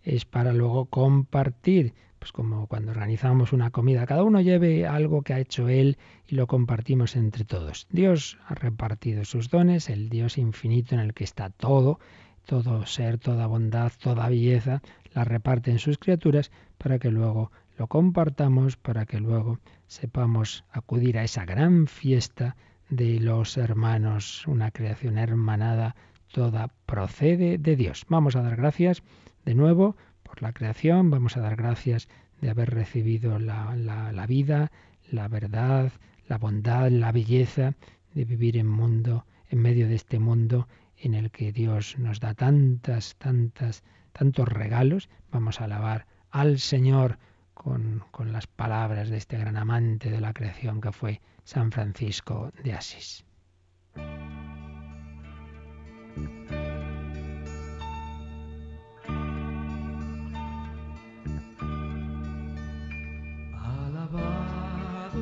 [0.08, 5.34] es para luego compartir, pues como cuando organizamos una comida, cada uno lleve algo que
[5.34, 7.88] ha hecho él y lo compartimos entre todos.
[7.92, 12.00] Dios ha repartido sus dones, el Dios infinito en el que está todo,
[12.46, 14.82] todo ser, toda bondad, toda belleza,
[15.14, 21.18] la reparte en sus criaturas para que luego lo compartamos, para que luego sepamos acudir
[21.18, 22.56] a esa gran fiesta
[22.90, 25.98] de los hermanos, una creación hermanada,
[26.32, 28.06] toda procede de Dios.
[28.10, 29.04] Vamos a dar gracias
[29.46, 32.08] de nuevo por la creación, vamos a dar gracias
[32.42, 34.72] de haber recibido la, vida,
[35.10, 35.92] la verdad,
[36.28, 37.74] la bondad, la belleza
[38.14, 42.34] de vivir en mundo, en medio de este mundo en el que Dios nos da
[42.34, 45.10] tantas, tantas, tantos regalos.
[45.32, 47.20] Vamos a alabar al Señor
[47.54, 52.52] con, con las palabras de este gran amante de la creación que fue San Francisco
[52.64, 53.24] de Asís.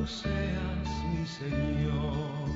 [0.06, 2.48] Seas mi Señor,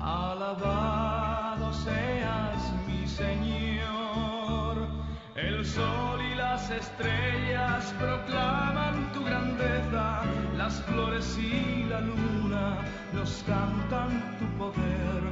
[0.00, 4.88] alabado seas mi Señor.
[5.36, 10.22] El sol y las estrellas proclaman tu grandeza,
[10.56, 12.78] las flores y la luna
[13.12, 15.22] nos cantan tu poder,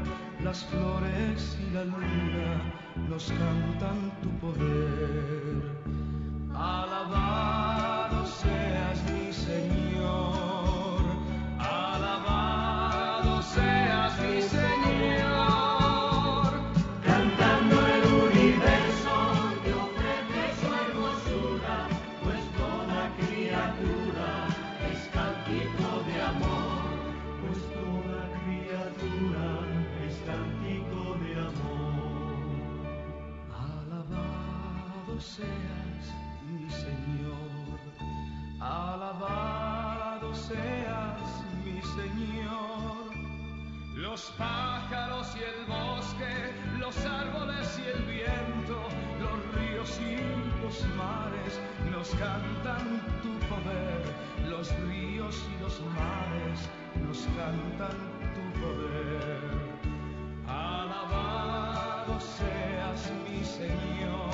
[0.45, 2.73] las flores y la luna
[3.09, 5.77] nos cantan tu poder.
[6.55, 7.26] Alabado
[44.17, 48.89] los pájaros y el bosque, los árboles y el viento,
[49.21, 50.17] los ríos y
[50.62, 51.61] los mares
[51.91, 54.03] nos cantan tu poder.
[54.49, 56.69] Los ríos y los mares
[57.07, 57.99] nos cantan
[58.35, 59.41] tu poder.
[60.49, 64.26] Alabado seas mi Señor.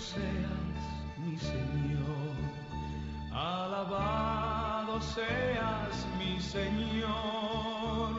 [0.00, 0.80] Seas,
[1.18, 2.34] mi Señor.
[3.32, 8.14] Alabado seas, mi Señor,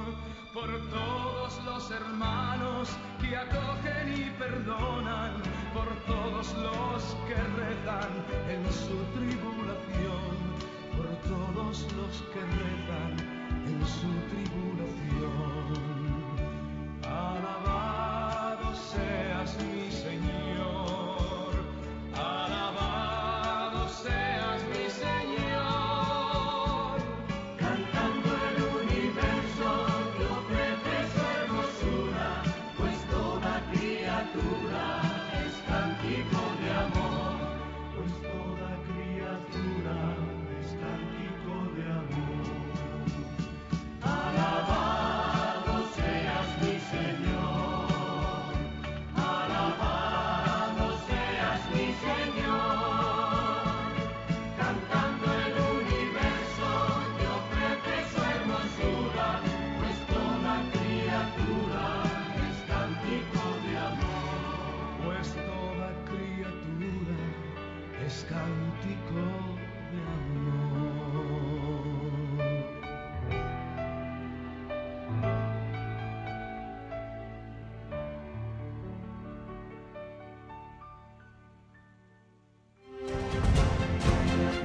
[0.54, 5.42] por todos los hermanos que acogen y perdonan,
[5.74, 8.12] por todos los que rezan
[8.48, 10.34] en su tribulación,
[10.96, 13.12] por todos los que rezan
[13.66, 15.72] en su tribulación.
[17.04, 20.01] Alabado seas, mi Señor.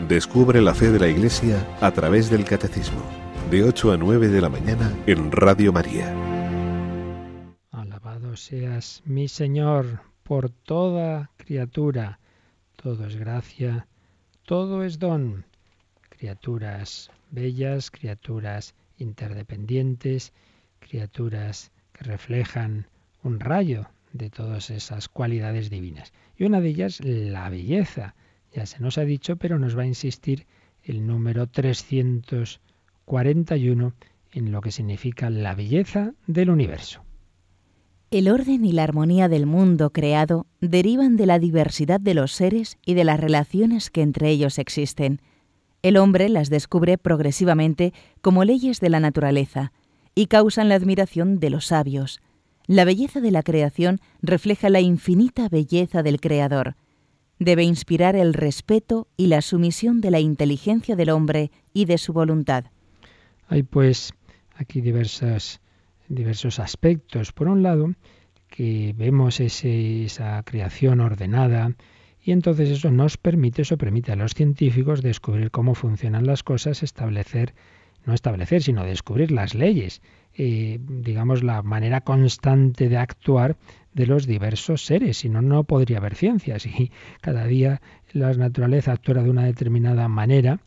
[0.08, 3.02] Descubre la fe de la Iglesia a través del Catecismo,
[3.50, 6.14] de 8 a 9 de la mañana en Radio María.
[7.72, 12.20] Alabado seas mi Señor por toda criatura.
[12.76, 13.88] Todo es gracia,
[14.44, 15.44] todo es don.
[16.08, 20.32] Criaturas bellas, criaturas interdependientes,
[20.78, 22.86] criaturas que reflejan
[23.24, 26.12] un rayo de todas esas cualidades divinas.
[26.36, 28.14] Y una de ellas, la belleza.
[28.56, 30.46] Ya se nos ha dicho, pero nos va a insistir
[30.82, 33.92] el número 341
[34.32, 37.02] en lo que significa la belleza del universo.
[38.10, 42.78] El orden y la armonía del mundo creado derivan de la diversidad de los seres
[42.86, 45.20] y de las relaciones que entre ellos existen.
[45.82, 47.92] El hombre las descubre progresivamente
[48.22, 49.70] como leyes de la naturaleza
[50.14, 52.22] y causan la admiración de los sabios.
[52.66, 56.74] La belleza de la creación refleja la infinita belleza del Creador.
[57.38, 62.12] Debe inspirar el respeto y la sumisión de la inteligencia del hombre y de su
[62.12, 62.66] voluntad.
[63.48, 64.14] Hay pues
[64.56, 65.60] aquí diversas,
[66.08, 67.32] diversos aspectos.
[67.32, 67.94] Por un lado,
[68.48, 71.74] que vemos esa creación ordenada
[72.22, 76.82] y entonces eso nos permite, eso permite a los científicos descubrir cómo funcionan las cosas,
[76.82, 77.54] establecer,
[78.06, 80.00] no establecer, sino descubrir las leyes,
[80.34, 83.56] eh, digamos, la manera constante de actuar
[83.92, 86.58] de los diversos seres, si no, no podría haber ciencia.
[86.58, 86.90] Si
[87.20, 87.80] cada día
[88.12, 90.60] la naturaleza actuara de una determinada manera,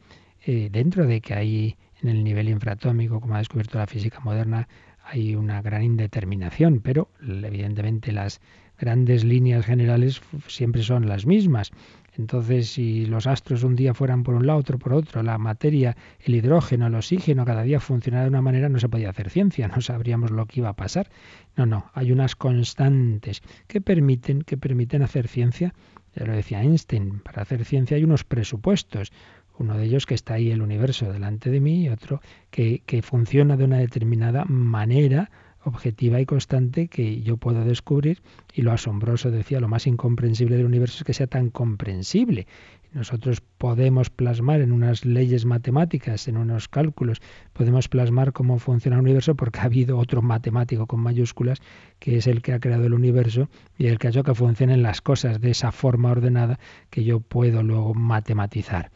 [0.46, 4.68] eh, dentro de que hay en el nivel infratómico, como ha descubierto la física moderna,
[5.04, 8.42] hay una gran indeterminación, pero evidentemente las
[8.78, 11.72] grandes líneas generales siempre son las mismas.
[12.20, 15.96] Entonces, si los astros un día fueran por un lado, otro por otro, la materia,
[16.20, 19.70] el hidrógeno, el oxígeno, cada día funcionara de una manera, no se podía hacer ciencia,
[19.70, 21.10] no sabríamos lo que iba a pasar.
[21.56, 25.74] No, no, hay unas constantes que permiten, que permiten hacer ciencia.
[26.14, 29.14] Ya lo decía Einstein, para hacer ciencia hay unos presupuestos.
[29.58, 32.20] Uno de ellos que está ahí el universo delante de mí y otro
[32.52, 35.32] que, que funciona de una determinada manera
[35.70, 38.22] objetiva y constante que yo puedo descubrir
[38.54, 42.48] y lo asombroso, decía, lo más incomprensible del universo es que sea tan comprensible.
[42.92, 47.22] Nosotros podemos plasmar en unas leyes matemáticas, en unos cálculos,
[47.54, 51.60] podemos plasmar cómo funciona el universo porque ha habido otro matemático con mayúsculas
[52.00, 53.48] que es el que ha creado el universo
[53.78, 56.60] y el que ha hecho que funcionen las cosas de esa forma ordenada
[56.90, 58.92] que yo puedo luego matematizar.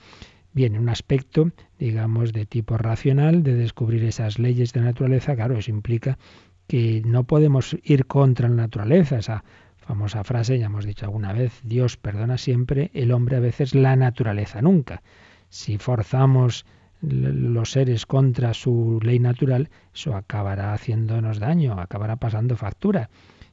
[0.53, 5.71] Bien, un aspecto, digamos, de tipo racional, de descubrir esas leyes de naturaleza, claro, eso
[5.71, 6.19] implica
[6.67, 9.43] que no podemos ir contra la naturaleza, esa
[9.77, 13.95] famosa frase, ya hemos dicho alguna vez, Dios perdona siempre, el hombre a veces la
[13.95, 15.01] naturaleza nunca.
[15.49, 16.65] Si forzamos
[17.01, 23.09] los seres contra su ley natural, eso acabará haciéndonos daño, acabará pasando factura.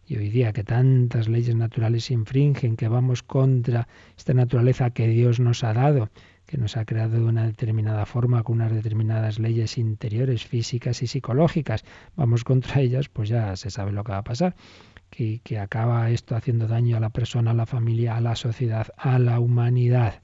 [0.07, 5.09] Y hoy día que tantas leyes naturales se infringen, que vamos contra esta naturaleza que
[5.09, 6.11] Dios nos ha dado,
[6.51, 11.07] que nos ha creado de una determinada forma, con unas determinadas leyes interiores, físicas y
[11.07, 11.85] psicológicas,
[12.17, 14.57] vamos contra ellas, pues ya se sabe lo que va a pasar.
[15.11, 18.89] Que, que acaba esto haciendo daño a la persona, a la familia, a la sociedad,
[18.97, 20.23] a la humanidad.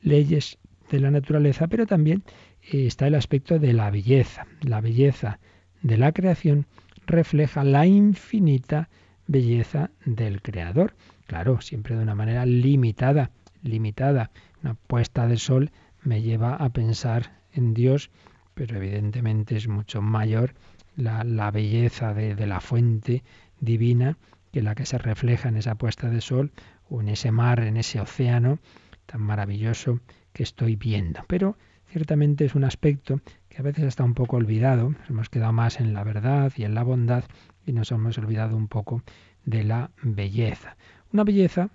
[0.00, 0.58] Leyes
[0.90, 2.22] de la naturaleza, pero también
[2.62, 4.46] eh, está el aspecto de la belleza.
[4.62, 5.40] La belleza
[5.82, 6.66] de la creación
[7.06, 8.88] refleja la infinita
[9.26, 10.94] belleza del Creador.
[11.26, 13.30] claro, siempre de una manera limitada,
[13.66, 14.30] limitada.
[14.62, 15.70] Una puesta de sol
[16.02, 18.10] me lleva a pensar en Dios,
[18.54, 20.54] pero evidentemente es mucho mayor
[20.96, 23.22] la, la belleza de, de la fuente
[23.60, 24.18] divina
[24.52, 26.52] que la que se refleja en esa puesta de sol
[26.88, 28.58] o en ese mar, en ese océano
[29.06, 30.00] tan maravilloso
[30.32, 31.20] que estoy viendo.
[31.28, 31.56] Pero
[31.88, 34.94] ciertamente es un aspecto que a veces está un poco olvidado.
[35.08, 37.24] Hemos quedado más en la verdad y en la bondad
[37.64, 39.02] y nos hemos olvidado un poco
[39.44, 40.76] de la belleza.
[41.12, 41.70] Una belleza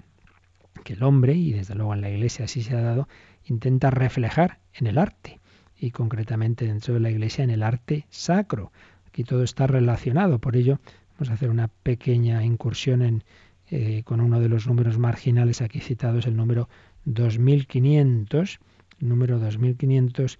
[0.83, 3.07] que el hombre, y desde luego en la Iglesia así se ha dado,
[3.45, 5.39] intenta reflejar en el arte
[5.77, 8.71] y concretamente dentro de la Iglesia en el arte sacro.
[9.07, 10.79] Aquí todo está relacionado, por ello
[11.13, 13.23] vamos a hacer una pequeña incursión en,
[13.69, 16.69] eh, con uno de los números marginales aquí citados, el número
[17.05, 18.59] 2500,
[19.01, 20.39] el número 2500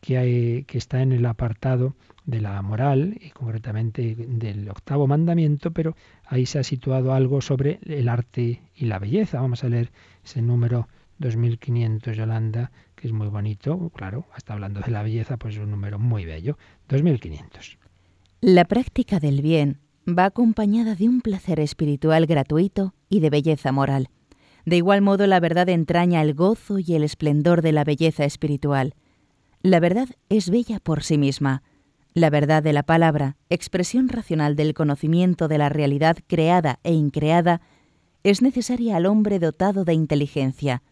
[0.00, 1.94] que, está en el apartado
[2.24, 5.96] de la moral y concretamente del octavo mandamiento, pero
[6.26, 9.40] ahí se ha situado algo sobre el arte y la belleza.
[9.40, 9.90] Vamos a leer
[10.24, 10.88] ese número
[11.18, 15.70] 2500, Yolanda, que es muy bonito, claro, hasta hablando de la belleza, pues es un
[15.70, 16.56] número muy bello.
[16.88, 17.78] 2500.
[18.40, 19.78] La práctica del bien
[20.08, 24.08] va acompañada de un placer espiritual gratuito y de belleza moral.
[24.64, 28.94] De igual modo, la verdad entraña el gozo y el esplendor de la belleza espiritual.
[29.62, 31.62] La verdad es bella por sí misma.
[32.14, 37.60] La verdad de la palabra, expresión racional del conocimiento de la realidad creada e increada,
[38.24, 40.82] es necesaria al hombre dotado de inteligencia.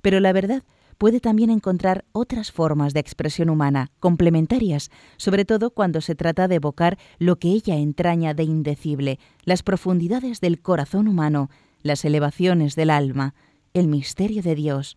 [0.00, 0.62] Pero la verdad
[0.96, 6.54] puede también encontrar otras formas de expresión humana, complementarias, sobre todo cuando se trata de
[6.54, 11.50] evocar lo que ella entraña de indecible, las profundidades del corazón humano,
[11.82, 13.34] las elevaciones del alma,
[13.74, 14.96] el misterio de Dios.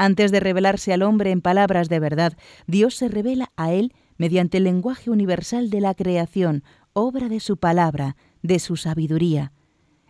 [0.00, 2.34] Antes de revelarse al hombre en palabras de verdad,
[2.68, 7.56] Dios se revela a él mediante el lenguaje universal de la creación, obra de su
[7.56, 9.52] palabra, de su sabiduría.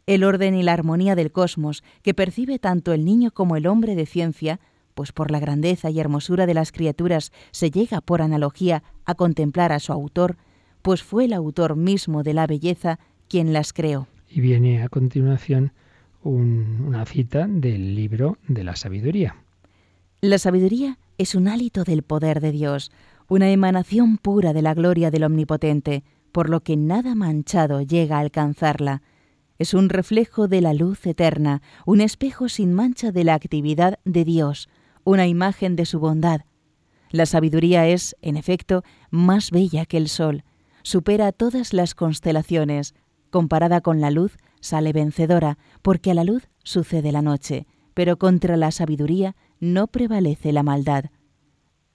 [0.06, 3.94] El orden y la armonía del cosmos, que percibe tanto el niño como el hombre
[3.94, 4.60] de ciencia,
[4.94, 9.72] pues por la grandeza y hermosura de las criaturas se llega por analogía a contemplar
[9.72, 10.36] a su autor,
[10.82, 14.06] pues fue el autor mismo de la belleza quien las creó.
[14.28, 15.72] Y viene a continuación
[16.22, 19.36] una cita del libro de la sabiduría.
[20.20, 22.90] La sabiduría es un hálito del poder de Dios,
[23.28, 26.02] una emanación pura de la gloria del Omnipotente,
[26.32, 29.02] por lo que nada manchado llega a alcanzarla.
[29.60, 34.24] Es un reflejo de la luz eterna, un espejo sin mancha de la actividad de
[34.24, 34.68] Dios,
[35.04, 36.40] una imagen de su bondad.
[37.10, 40.42] La sabiduría es, en efecto, más bella que el sol,
[40.82, 42.96] supera todas las constelaciones,
[43.30, 48.56] comparada con la luz, sale vencedora, porque a la luz sucede la noche, pero contra
[48.56, 51.06] la sabiduría no prevalece la maldad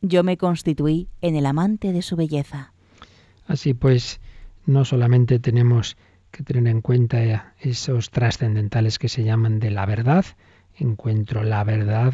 [0.04, 2.74] yo me constituí en el amante de su belleza.
[3.48, 4.20] Así pues,
[4.66, 5.98] no solamente tenemos
[6.30, 10.26] que tener en cuenta esos trascendentales que se llaman de la verdad,
[10.76, 12.14] encuentro la verdad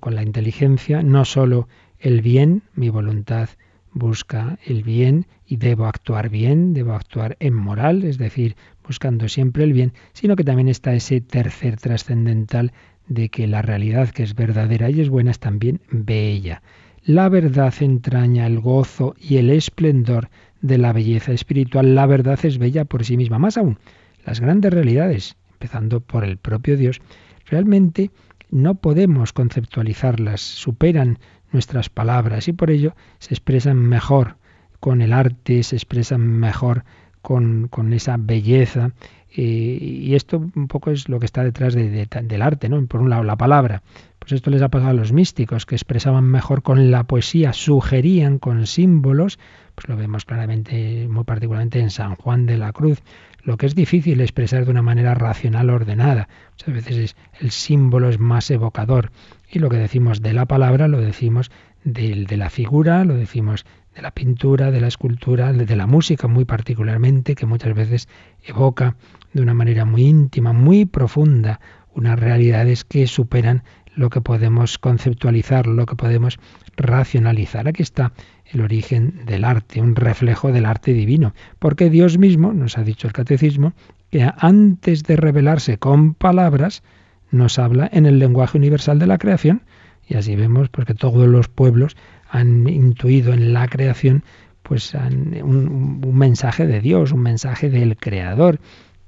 [0.00, 1.66] con la inteligencia, no solo
[1.98, 3.48] el bien, mi voluntad
[3.92, 9.64] busca el bien y debo actuar bien, debo actuar en moral, es decir, buscando siempre
[9.64, 12.72] el bien, sino que también está ese tercer trascendental
[13.08, 16.62] de que la realidad que es verdadera y es buena es también bella.
[17.04, 20.28] La verdad entraña el gozo y el esplendor
[20.60, 21.94] de la belleza espiritual.
[21.94, 23.38] La verdad es bella por sí misma.
[23.38, 23.78] Más aún,
[24.24, 27.00] las grandes realidades, empezando por el propio Dios,
[27.46, 28.10] realmente
[28.50, 31.18] no podemos conceptualizarlas, superan
[31.50, 34.36] nuestras palabras y por ello se expresan mejor
[34.78, 36.84] con el arte, se expresan mejor
[37.20, 38.92] con, con esa belleza
[39.34, 42.84] y esto un poco es lo que está detrás del arte, ¿no?
[42.86, 43.82] Por un lado, la palabra.
[44.18, 48.38] Pues esto les ha pasado a los místicos, que expresaban mejor con la poesía, sugerían
[48.38, 49.38] con símbolos,
[49.74, 53.02] pues lo vemos claramente, muy particularmente en San Juan de la Cruz,
[53.42, 56.28] lo que es difícil expresar de una manera racional ordenada.
[56.52, 59.10] Muchas veces es, el símbolo es más evocador.
[59.50, 61.50] Y lo que decimos de la palabra lo decimos
[61.82, 63.64] de, de la figura, lo decimos
[63.94, 68.08] de la pintura, de la escultura, de la música muy particularmente, que muchas veces
[68.44, 68.96] evoca
[69.32, 71.60] de una manera muy íntima, muy profunda,
[71.94, 73.62] unas realidades que superan
[73.94, 76.38] lo que podemos conceptualizar, lo que podemos
[76.76, 77.68] racionalizar.
[77.68, 78.12] Aquí está
[78.46, 83.06] el origen del arte, un reflejo del arte divino, porque Dios mismo, nos ha dicho
[83.06, 83.72] el catecismo,
[84.10, 86.82] que antes de revelarse con palabras,
[87.30, 89.62] nos habla en el lenguaje universal de la creación,
[90.06, 91.96] y así vemos porque todos los pueblos
[92.28, 94.24] han intuido en la creación
[94.62, 98.60] pues un mensaje de Dios, un mensaje del Creador,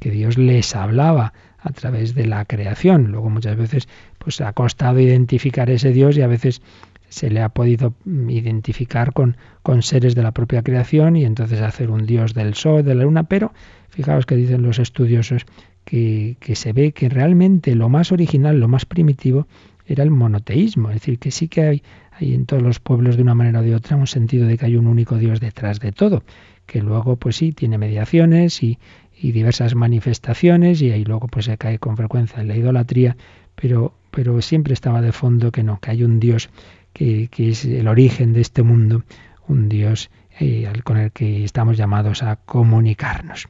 [0.05, 3.11] que Dios les hablaba a través de la creación.
[3.11, 3.89] Luego muchas veces
[4.19, 6.61] pues ha costado identificar ese Dios y a veces
[7.09, 11.89] se le ha podido identificar con, con seres de la propia creación y entonces hacer
[11.89, 13.55] un Dios del sol, de la luna, pero
[13.89, 15.47] fijaos que dicen los estudiosos
[15.87, 19.47] que, que se ve que realmente lo más original, lo más primitivo,
[19.87, 21.83] era el monoteísmo, es decir, que sí que hay,
[22.13, 24.67] hay en todos los pueblos de una manera o de otra un sentido de que
[24.67, 26.25] hay un único Dios detrás de todo,
[26.67, 28.79] que luego pues sí tiene mediaciones y,
[29.17, 33.17] y diversas manifestaciones y ahí luego pues se cae con frecuencia en la idolatría,
[33.55, 36.51] pero, pero siempre estaba de fondo que no, que hay un Dios
[36.93, 39.03] que, que es el origen de este mundo,
[39.49, 40.11] un Dios
[40.41, 43.49] eh, con el que estamos llamados a comunicarnos.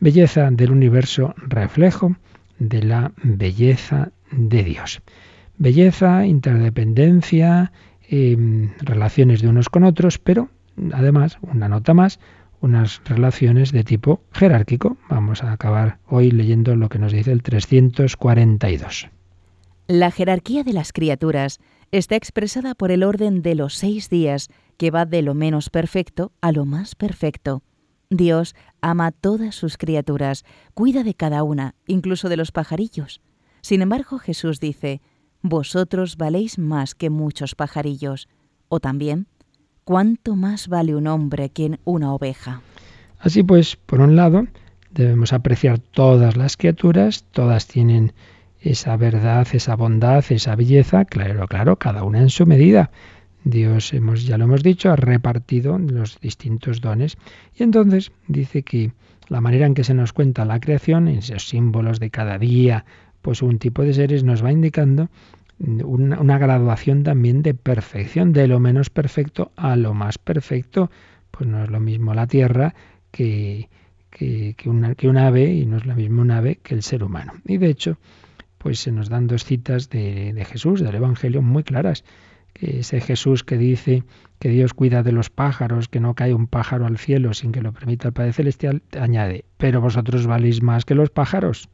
[0.00, 2.16] Belleza del universo, reflejo
[2.58, 5.02] de la belleza de Dios.
[5.58, 7.72] Belleza, interdependencia,
[8.08, 10.48] em, relaciones de unos con otros, pero
[10.92, 12.20] además, una nota más,
[12.64, 14.96] unas relaciones de tipo jerárquico.
[15.08, 19.08] Vamos a acabar hoy leyendo lo que nos dice el 342.
[19.86, 21.60] La jerarquía de las criaturas
[21.92, 24.48] está expresada por el orden de los seis días,
[24.78, 27.62] que va de lo menos perfecto a lo más perfecto.
[28.10, 33.20] Dios ama a todas sus criaturas, cuida de cada una, incluso de los pajarillos.
[33.60, 35.00] Sin embargo, Jesús dice,
[35.42, 38.28] Vosotros valéis más que muchos pajarillos.
[38.68, 39.28] O también,
[39.84, 42.62] ¿cuánto más vale un hombre que una oveja?
[43.18, 44.46] Así pues, por un lado,
[44.92, 48.12] debemos apreciar todas las criaturas, todas tienen
[48.60, 52.90] esa verdad, esa bondad, esa belleza, claro, claro, cada una en su medida.
[53.44, 57.18] Dios, hemos, ya lo hemos dicho, ha repartido los distintos dones.
[57.54, 58.92] Y entonces dice que
[59.28, 62.86] la manera en que se nos cuenta la creación, en esos símbolos de cada día,
[63.20, 65.08] pues un tipo de seres nos va indicando
[65.66, 70.90] una, graduación también de perfección, de lo menos perfecto a lo más perfecto.
[71.30, 72.74] Pues no es lo mismo la tierra
[73.10, 73.68] que,
[74.10, 77.02] que, una, que un ave y no es lo mismo un ave que el ser
[77.02, 77.32] humano.
[77.46, 77.98] Y de hecho,
[78.58, 82.04] pues se nos dan dos citas de, de Jesús, del Evangelio, muy claras.
[82.54, 84.04] Ese Jesús que dice
[84.38, 87.60] que Dios cuida de los pájaros, que no cae un pájaro al cielo sin que
[87.60, 91.68] lo permita el Padre Celestial, añade, pero vosotros valéis más que los pájaros.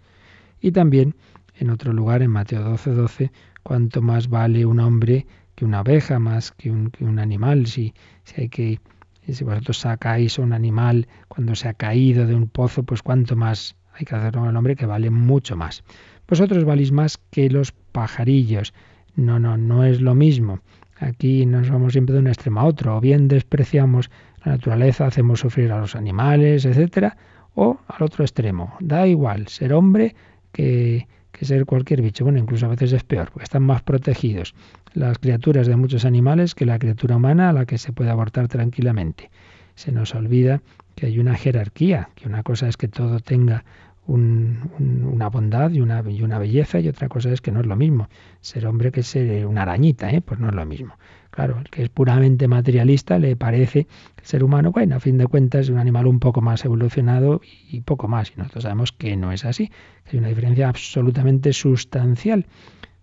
[0.60, 1.14] Y también,
[1.54, 3.32] en otro lugar, en Mateo 12, 12,
[3.62, 7.94] cuánto más vale un hombre que una abeja, más que un, animal, si,
[8.24, 8.80] si hay que
[9.28, 13.76] si vosotros sacáis un animal cuando se ha caído de un pozo, pues cuánto más
[13.94, 15.84] hay que hacerlo con el hombre que vale mucho más.
[16.28, 18.72] Vosotros valís más que los pajarillos.
[19.16, 20.60] No, no, no es lo mismo.
[20.98, 22.96] Aquí nos vamos siempre de un extremo a otro.
[22.96, 24.10] O bien despreciamos
[24.44, 27.16] la naturaleza, hacemos sufrir a los animales, etcétera,
[27.54, 28.74] o al otro extremo.
[28.80, 30.14] Da igual ser hombre
[30.52, 32.24] que, que ser cualquier bicho.
[32.24, 34.54] Bueno, incluso a veces es peor, porque están más protegidos
[34.94, 38.48] las criaturas de muchos animales que la criatura humana a la que se puede abortar
[38.48, 39.30] tranquilamente.
[39.74, 40.62] Se nos olvida
[40.96, 43.64] que hay una jerarquía, que una cosa es que todo tenga
[44.06, 47.76] una bondad y una, y una, belleza y otra cosa es que no es lo
[47.76, 48.08] mismo.
[48.40, 50.20] Ser hombre que ser una arañita, ¿eh?
[50.20, 50.94] pues no es lo mismo.
[51.30, 55.16] Claro, el que es puramente materialista le parece que el ser humano, bueno, a fin
[55.16, 58.32] de cuentas es un animal un poco más evolucionado y poco más.
[58.34, 59.70] Y nosotros sabemos que no es así,
[60.10, 62.46] hay una diferencia absolutamente sustancial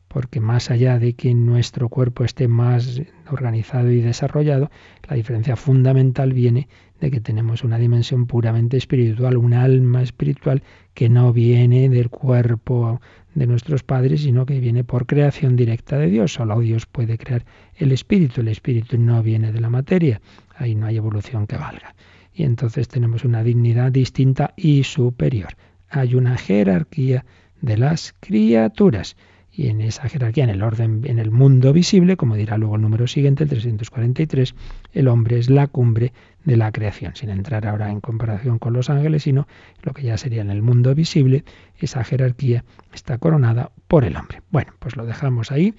[0.08, 4.72] porque más allá de que nuestro cuerpo esté más organizado y desarrollado,
[5.08, 6.68] la diferencia fundamental viene
[7.00, 13.02] de que tenemos una dimensión puramente espiritual, un alma espiritual que no viene del cuerpo
[13.36, 16.34] de nuestros padres, sino que viene por creación directa de Dios.
[16.34, 17.46] Solo Dios puede crear
[17.76, 20.22] el espíritu, el espíritu no viene de la materia,
[20.56, 21.96] ahí no hay evolución que valga.
[22.34, 25.56] Y entonces tenemos una dignidad distinta y superior.
[25.90, 27.26] Hay una jerarquía
[27.62, 29.16] de las criaturas
[29.58, 32.84] y en esa jerarquía, en el orden, en el mundo visible, como dirá luego el
[32.84, 34.54] número siguiente, el 343,
[34.94, 36.14] el hombre es la cumbre
[36.46, 39.48] de la creación, sin entrar ahora en comparación con los ángeles, sino
[39.82, 41.44] lo que ya sería en el mundo visible,
[41.80, 44.44] esa jerarquía está coronada por el hombre.
[44.52, 45.74] Bueno, pues lo dejamos ahí.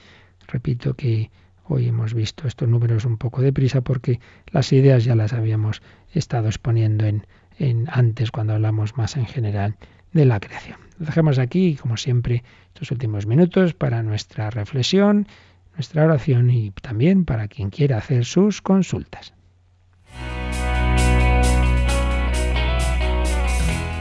[0.48, 1.30] Repito que
[1.62, 4.18] hoy hemos visto estos números un poco deprisa porque
[4.50, 7.28] las ideas ya las habíamos estado exponiendo en,
[7.60, 9.76] en antes cuando hablamos más en general
[10.12, 10.87] de la creación.
[10.98, 12.42] Lo dejamos aquí, como siempre,
[12.74, 15.28] estos últimos minutos para nuestra reflexión,
[15.74, 19.32] nuestra oración y también para quien quiera hacer sus consultas.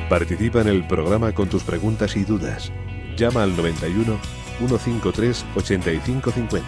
[0.10, 2.72] Participa en el programa con tus preguntas y dudas.
[3.18, 4.18] Llama al 91
[4.58, 6.68] 153 8550.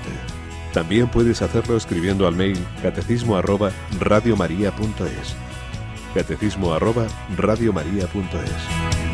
[0.74, 5.36] También puedes hacerlo escribiendo al mail catecismo arroba radiomaria.es.
[6.14, 7.08] Catecismo arroba
[7.38, 9.09] radiomaria.es.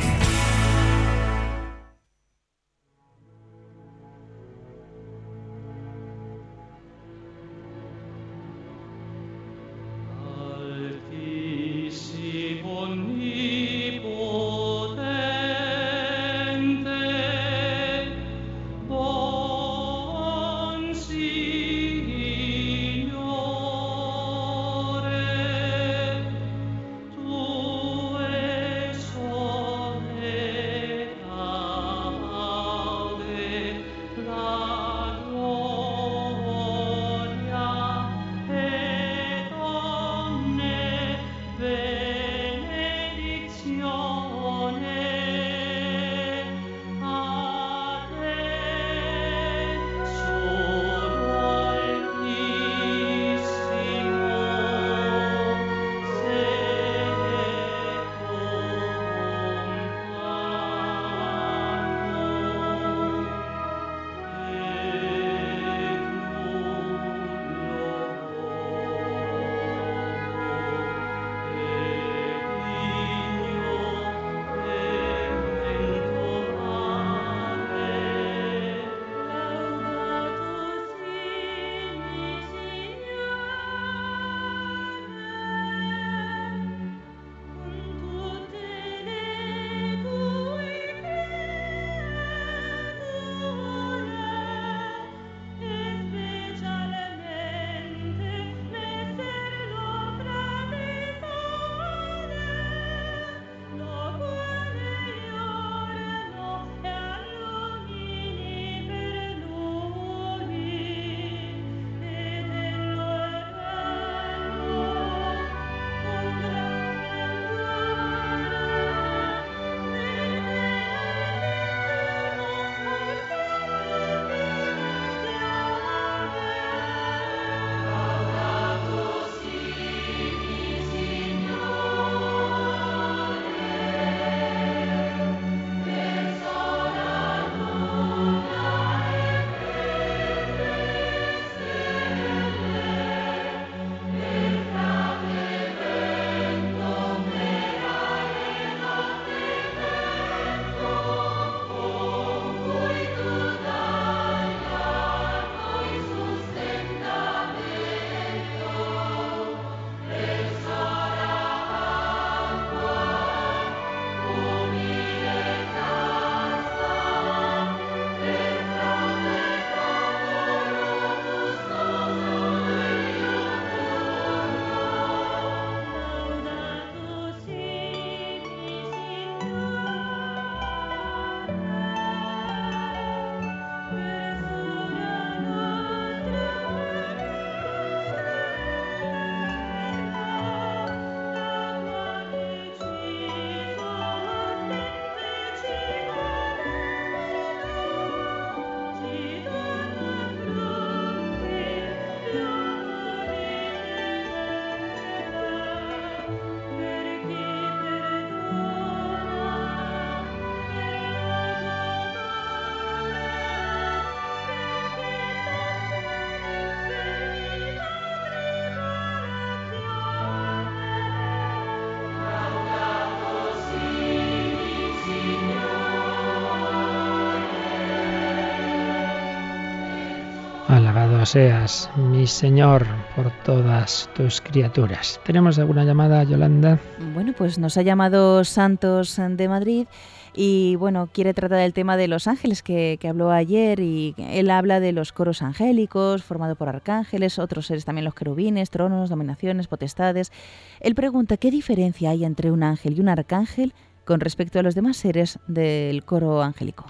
[231.25, 235.19] Seas, mi Señor, por todas tus criaturas.
[235.25, 236.79] ¿Tenemos alguna llamada, Yolanda?
[237.13, 239.87] Bueno, pues nos ha llamado Santos de Madrid
[240.35, 244.79] y bueno, quiere tratar el tema de los ángeles que, habló ayer y él habla
[244.79, 250.31] de los coros angélicos formado por arcángeles, otros seres también los querubines, tronos, dominaciones, potestades.
[250.79, 253.73] Él pregunta qué diferencia hay entre un ángel y un arcángel
[254.05, 256.85] con respecto a los demás seres del coro angélico.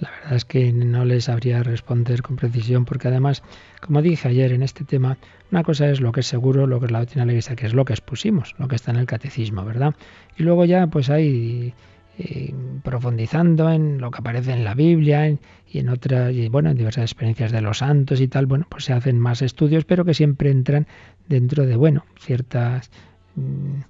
[0.00, 3.42] La verdad es que no les sabría responder con precisión porque además,
[3.80, 5.18] como dije ayer en este tema,
[5.52, 7.74] una cosa es lo que es seguro, lo que es la doctrina Iglesia, que es
[7.74, 9.94] lo que expusimos, lo que está en el catecismo, ¿verdad?
[10.38, 11.74] Y luego ya pues hay
[12.18, 16.78] eh, profundizando en lo que aparece en la Biblia y en otras, y bueno, en
[16.78, 20.14] diversas experiencias de los santos y tal, bueno, pues se hacen más estudios, pero que
[20.14, 20.86] siempre entran
[21.28, 22.90] dentro de, bueno, ciertas...
[23.36, 23.80] Mm,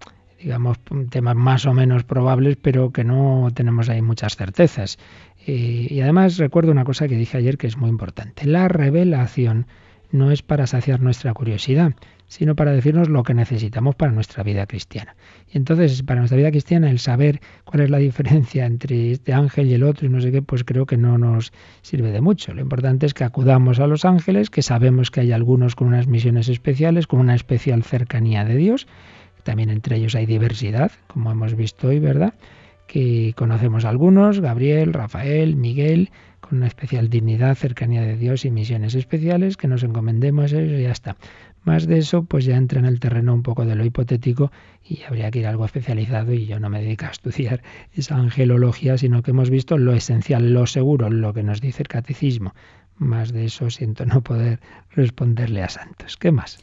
[0.43, 0.79] digamos,
[1.11, 4.99] temas más o menos probables, pero que no tenemos ahí muchas certezas.
[5.53, 8.47] Y además recuerdo una cosa que dije ayer que es muy importante.
[8.47, 9.67] La revelación
[10.13, 11.95] no es para saciar nuestra curiosidad,
[12.27, 15.17] sino para decirnos lo que necesitamos para nuestra vida cristiana.
[15.53, 19.67] Y entonces, para nuestra vida cristiana, el saber cuál es la diferencia entre este ángel
[19.69, 22.55] y el otro y no sé qué, pues creo que no nos sirve de mucho.
[22.55, 26.07] Lo importante es que acudamos a los ángeles, que sabemos que hay algunos con unas
[26.07, 28.87] misiones especiales, con una especial cercanía de Dios,
[29.43, 32.35] también entre ellos hay diversidad, como hemos visto hoy, ¿verdad?
[32.91, 36.11] Que conocemos algunos, Gabriel, Rafael, Miguel,
[36.41, 40.83] con una especial dignidad, cercanía de Dios y misiones especiales, que nos encomendemos eso y
[40.83, 41.17] ya está.
[41.63, 44.51] Más de eso, pues ya entra en el terreno un poco de lo hipotético
[44.85, 47.63] y habría que ir a algo especializado y yo no me dedico a estudiar
[47.93, 51.89] esa angelología, sino que hemos visto lo esencial, lo seguro, lo que nos dice el
[51.89, 52.55] catecismo.
[52.97, 54.59] Más de eso siento no poder
[54.91, 56.17] responderle a Santos.
[56.17, 56.59] ¿Qué más?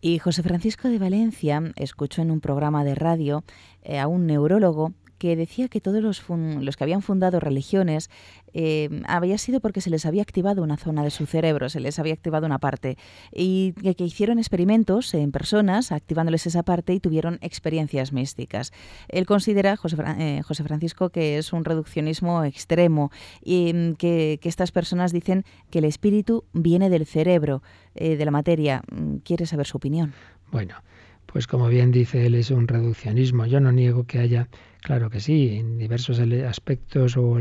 [0.00, 3.44] Y José Francisco de Valencia escuchó en un programa de radio
[3.84, 8.10] eh, a un neurólogo que decía que todos los, los que habían fundado religiones
[8.54, 11.98] eh, había sido porque se les había activado una zona de su cerebro, se les
[11.98, 12.96] había activado una parte,
[13.32, 18.72] y que, hicieron experimentos en personas activándoles esa parte y tuvieron experiencias místicas.
[19.08, 23.10] Él considera, José, eh, José Francisco, que es un reduccionismo extremo
[23.42, 27.62] y mm, que, que, estas personas dicen que el espíritu viene del cerebro,
[27.94, 28.82] eh, de la materia.
[28.90, 30.14] Mm, ¿Quiere saber su opinión?
[30.50, 30.74] Bueno,
[31.26, 33.44] pues como bien dice él, es un reduccionismo.
[33.46, 34.48] Yo no niego que haya
[34.82, 37.38] Claro que sí, en diversos aspectos o,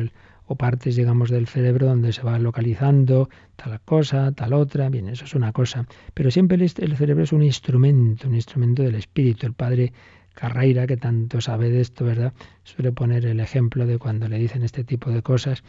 [0.48, 5.26] o, partes, digamos, del cerebro donde se va localizando tal cosa, tal otra, bien, eso
[5.26, 9.46] es una cosa, pero siempre el, el cerebro es un instrumento, un instrumento del espíritu.
[9.46, 9.94] El padre
[10.38, 12.32] Carreira, que tanto sabe de esto, ¿verdad?
[12.64, 15.64] Suele poner el ejemplo de cuando le dicen este tipo de cosas,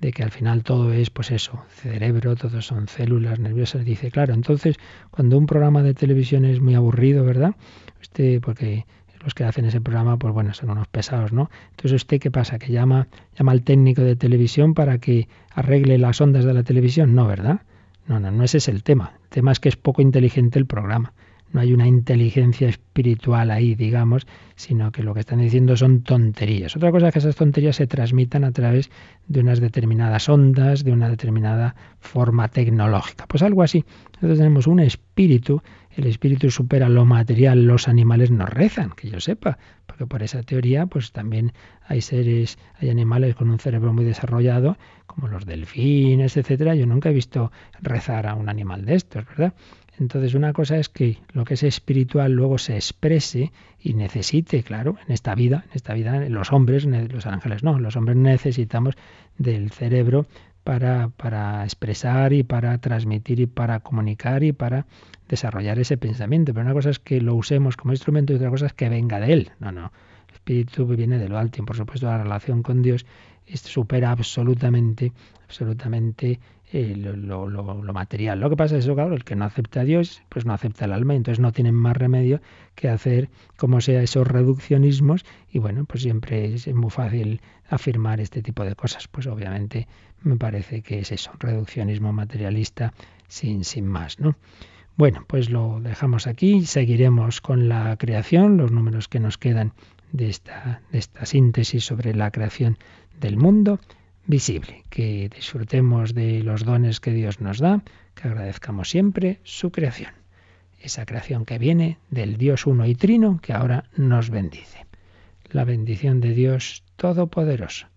[0.00, 3.84] de que al final todo es, pues eso, cerebro, todos son células nerviosas.
[3.84, 4.76] Dice, claro, entonces,
[5.10, 7.56] cuando un programa de televisión es muy aburrido, ¿verdad?
[8.00, 8.86] Usted, porque
[9.22, 11.50] los que hacen ese programa, pues bueno, son unos pesados, ¿no?
[11.70, 12.58] Entonces, ¿usted qué pasa?
[12.58, 13.08] ¿Que llama,
[13.38, 17.14] llama al técnico de televisión para que arregle las ondas de la televisión?
[17.14, 17.62] No, ¿verdad?
[18.06, 19.12] No, no, no ese es el tema.
[19.24, 21.12] El tema es que es poco inteligente el programa.
[21.52, 26.74] No hay una inteligencia espiritual ahí, digamos, sino que lo que están diciendo son tonterías.
[26.76, 28.90] Otra cosa es que esas tonterías se transmitan a través
[29.28, 33.26] de unas determinadas ondas, de una determinada forma tecnológica.
[33.26, 33.84] Pues algo así.
[34.14, 35.62] Entonces tenemos un espíritu
[35.96, 40.42] el espíritu supera lo material, los animales no rezan, que yo sepa, porque por esa
[40.42, 41.52] teoría pues también
[41.86, 44.76] hay seres, hay animales con un cerebro muy desarrollado,
[45.06, 46.74] como los delfines, etcétera.
[46.74, 49.54] Yo nunca he visto rezar a un animal de estos, ¿verdad?
[49.98, 54.96] Entonces una cosa es que lo que es espiritual luego se exprese y necesite, claro,
[55.06, 58.96] en esta vida, en esta vida los hombres, los ángeles no, los hombres necesitamos
[59.36, 60.26] del cerebro
[60.64, 64.86] para, para expresar y para transmitir y para comunicar y para
[65.28, 66.52] desarrollar ese pensamiento.
[66.52, 69.20] Pero una cosa es que lo usemos como instrumento y otra cosa es que venga
[69.20, 69.52] de él.
[69.60, 69.92] No, no.
[70.28, 73.06] El espíritu viene de lo alto y por supuesto la relación con Dios
[73.54, 75.12] supera absolutamente,
[75.44, 76.40] absolutamente
[76.74, 78.40] eh, lo, material.
[78.40, 80.86] Lo que pasa es eso, claro, el que no acepta a Dios, pues no acepta
[80.86, 82.40] el alma, entonces no tienen más remedio
[82.74, 88.40] que hacer como sea esos reduccionismos y bueno, pues siempre es muy fácil afirmar este
[88.40, 89.06] tipo de cosas.
[89.06, 89.86] Pues obviamente
[90.22, 92.94] me parece que es eso, reduccionismo materialista
[93.28, 94.34] sin, sin más, ¿no?
[94.96, 99.74] Bueno, pues lo dejamos aquí, seguiremos con la creación, los números que nos quedan
[100.12, 102.78] de esta, de esta síntesis sobre la creación
[103.20, 103.78] del mundo
[104.26, 107.82] visible, que disfrutemos de los dones que Dios nos da,
[108.14, 110.12] que agradezcamos siempre su creación,
[110.80, 114.86] esa creación que viene del Dios uno y trino que ahora nos bendice.
[115.50, 117.88] La bendición de Dios Todopoderoso,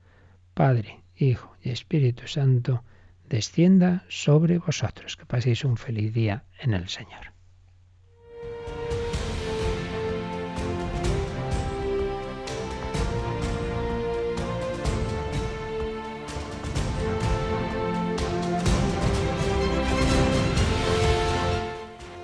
[0.53, 2.84] Padre, Hijo y Espíritu Santo,
[3.30, 5.15] descienda sobre vosotros.
[5.15, 7.34] Que paséis un feliz día en el Señor.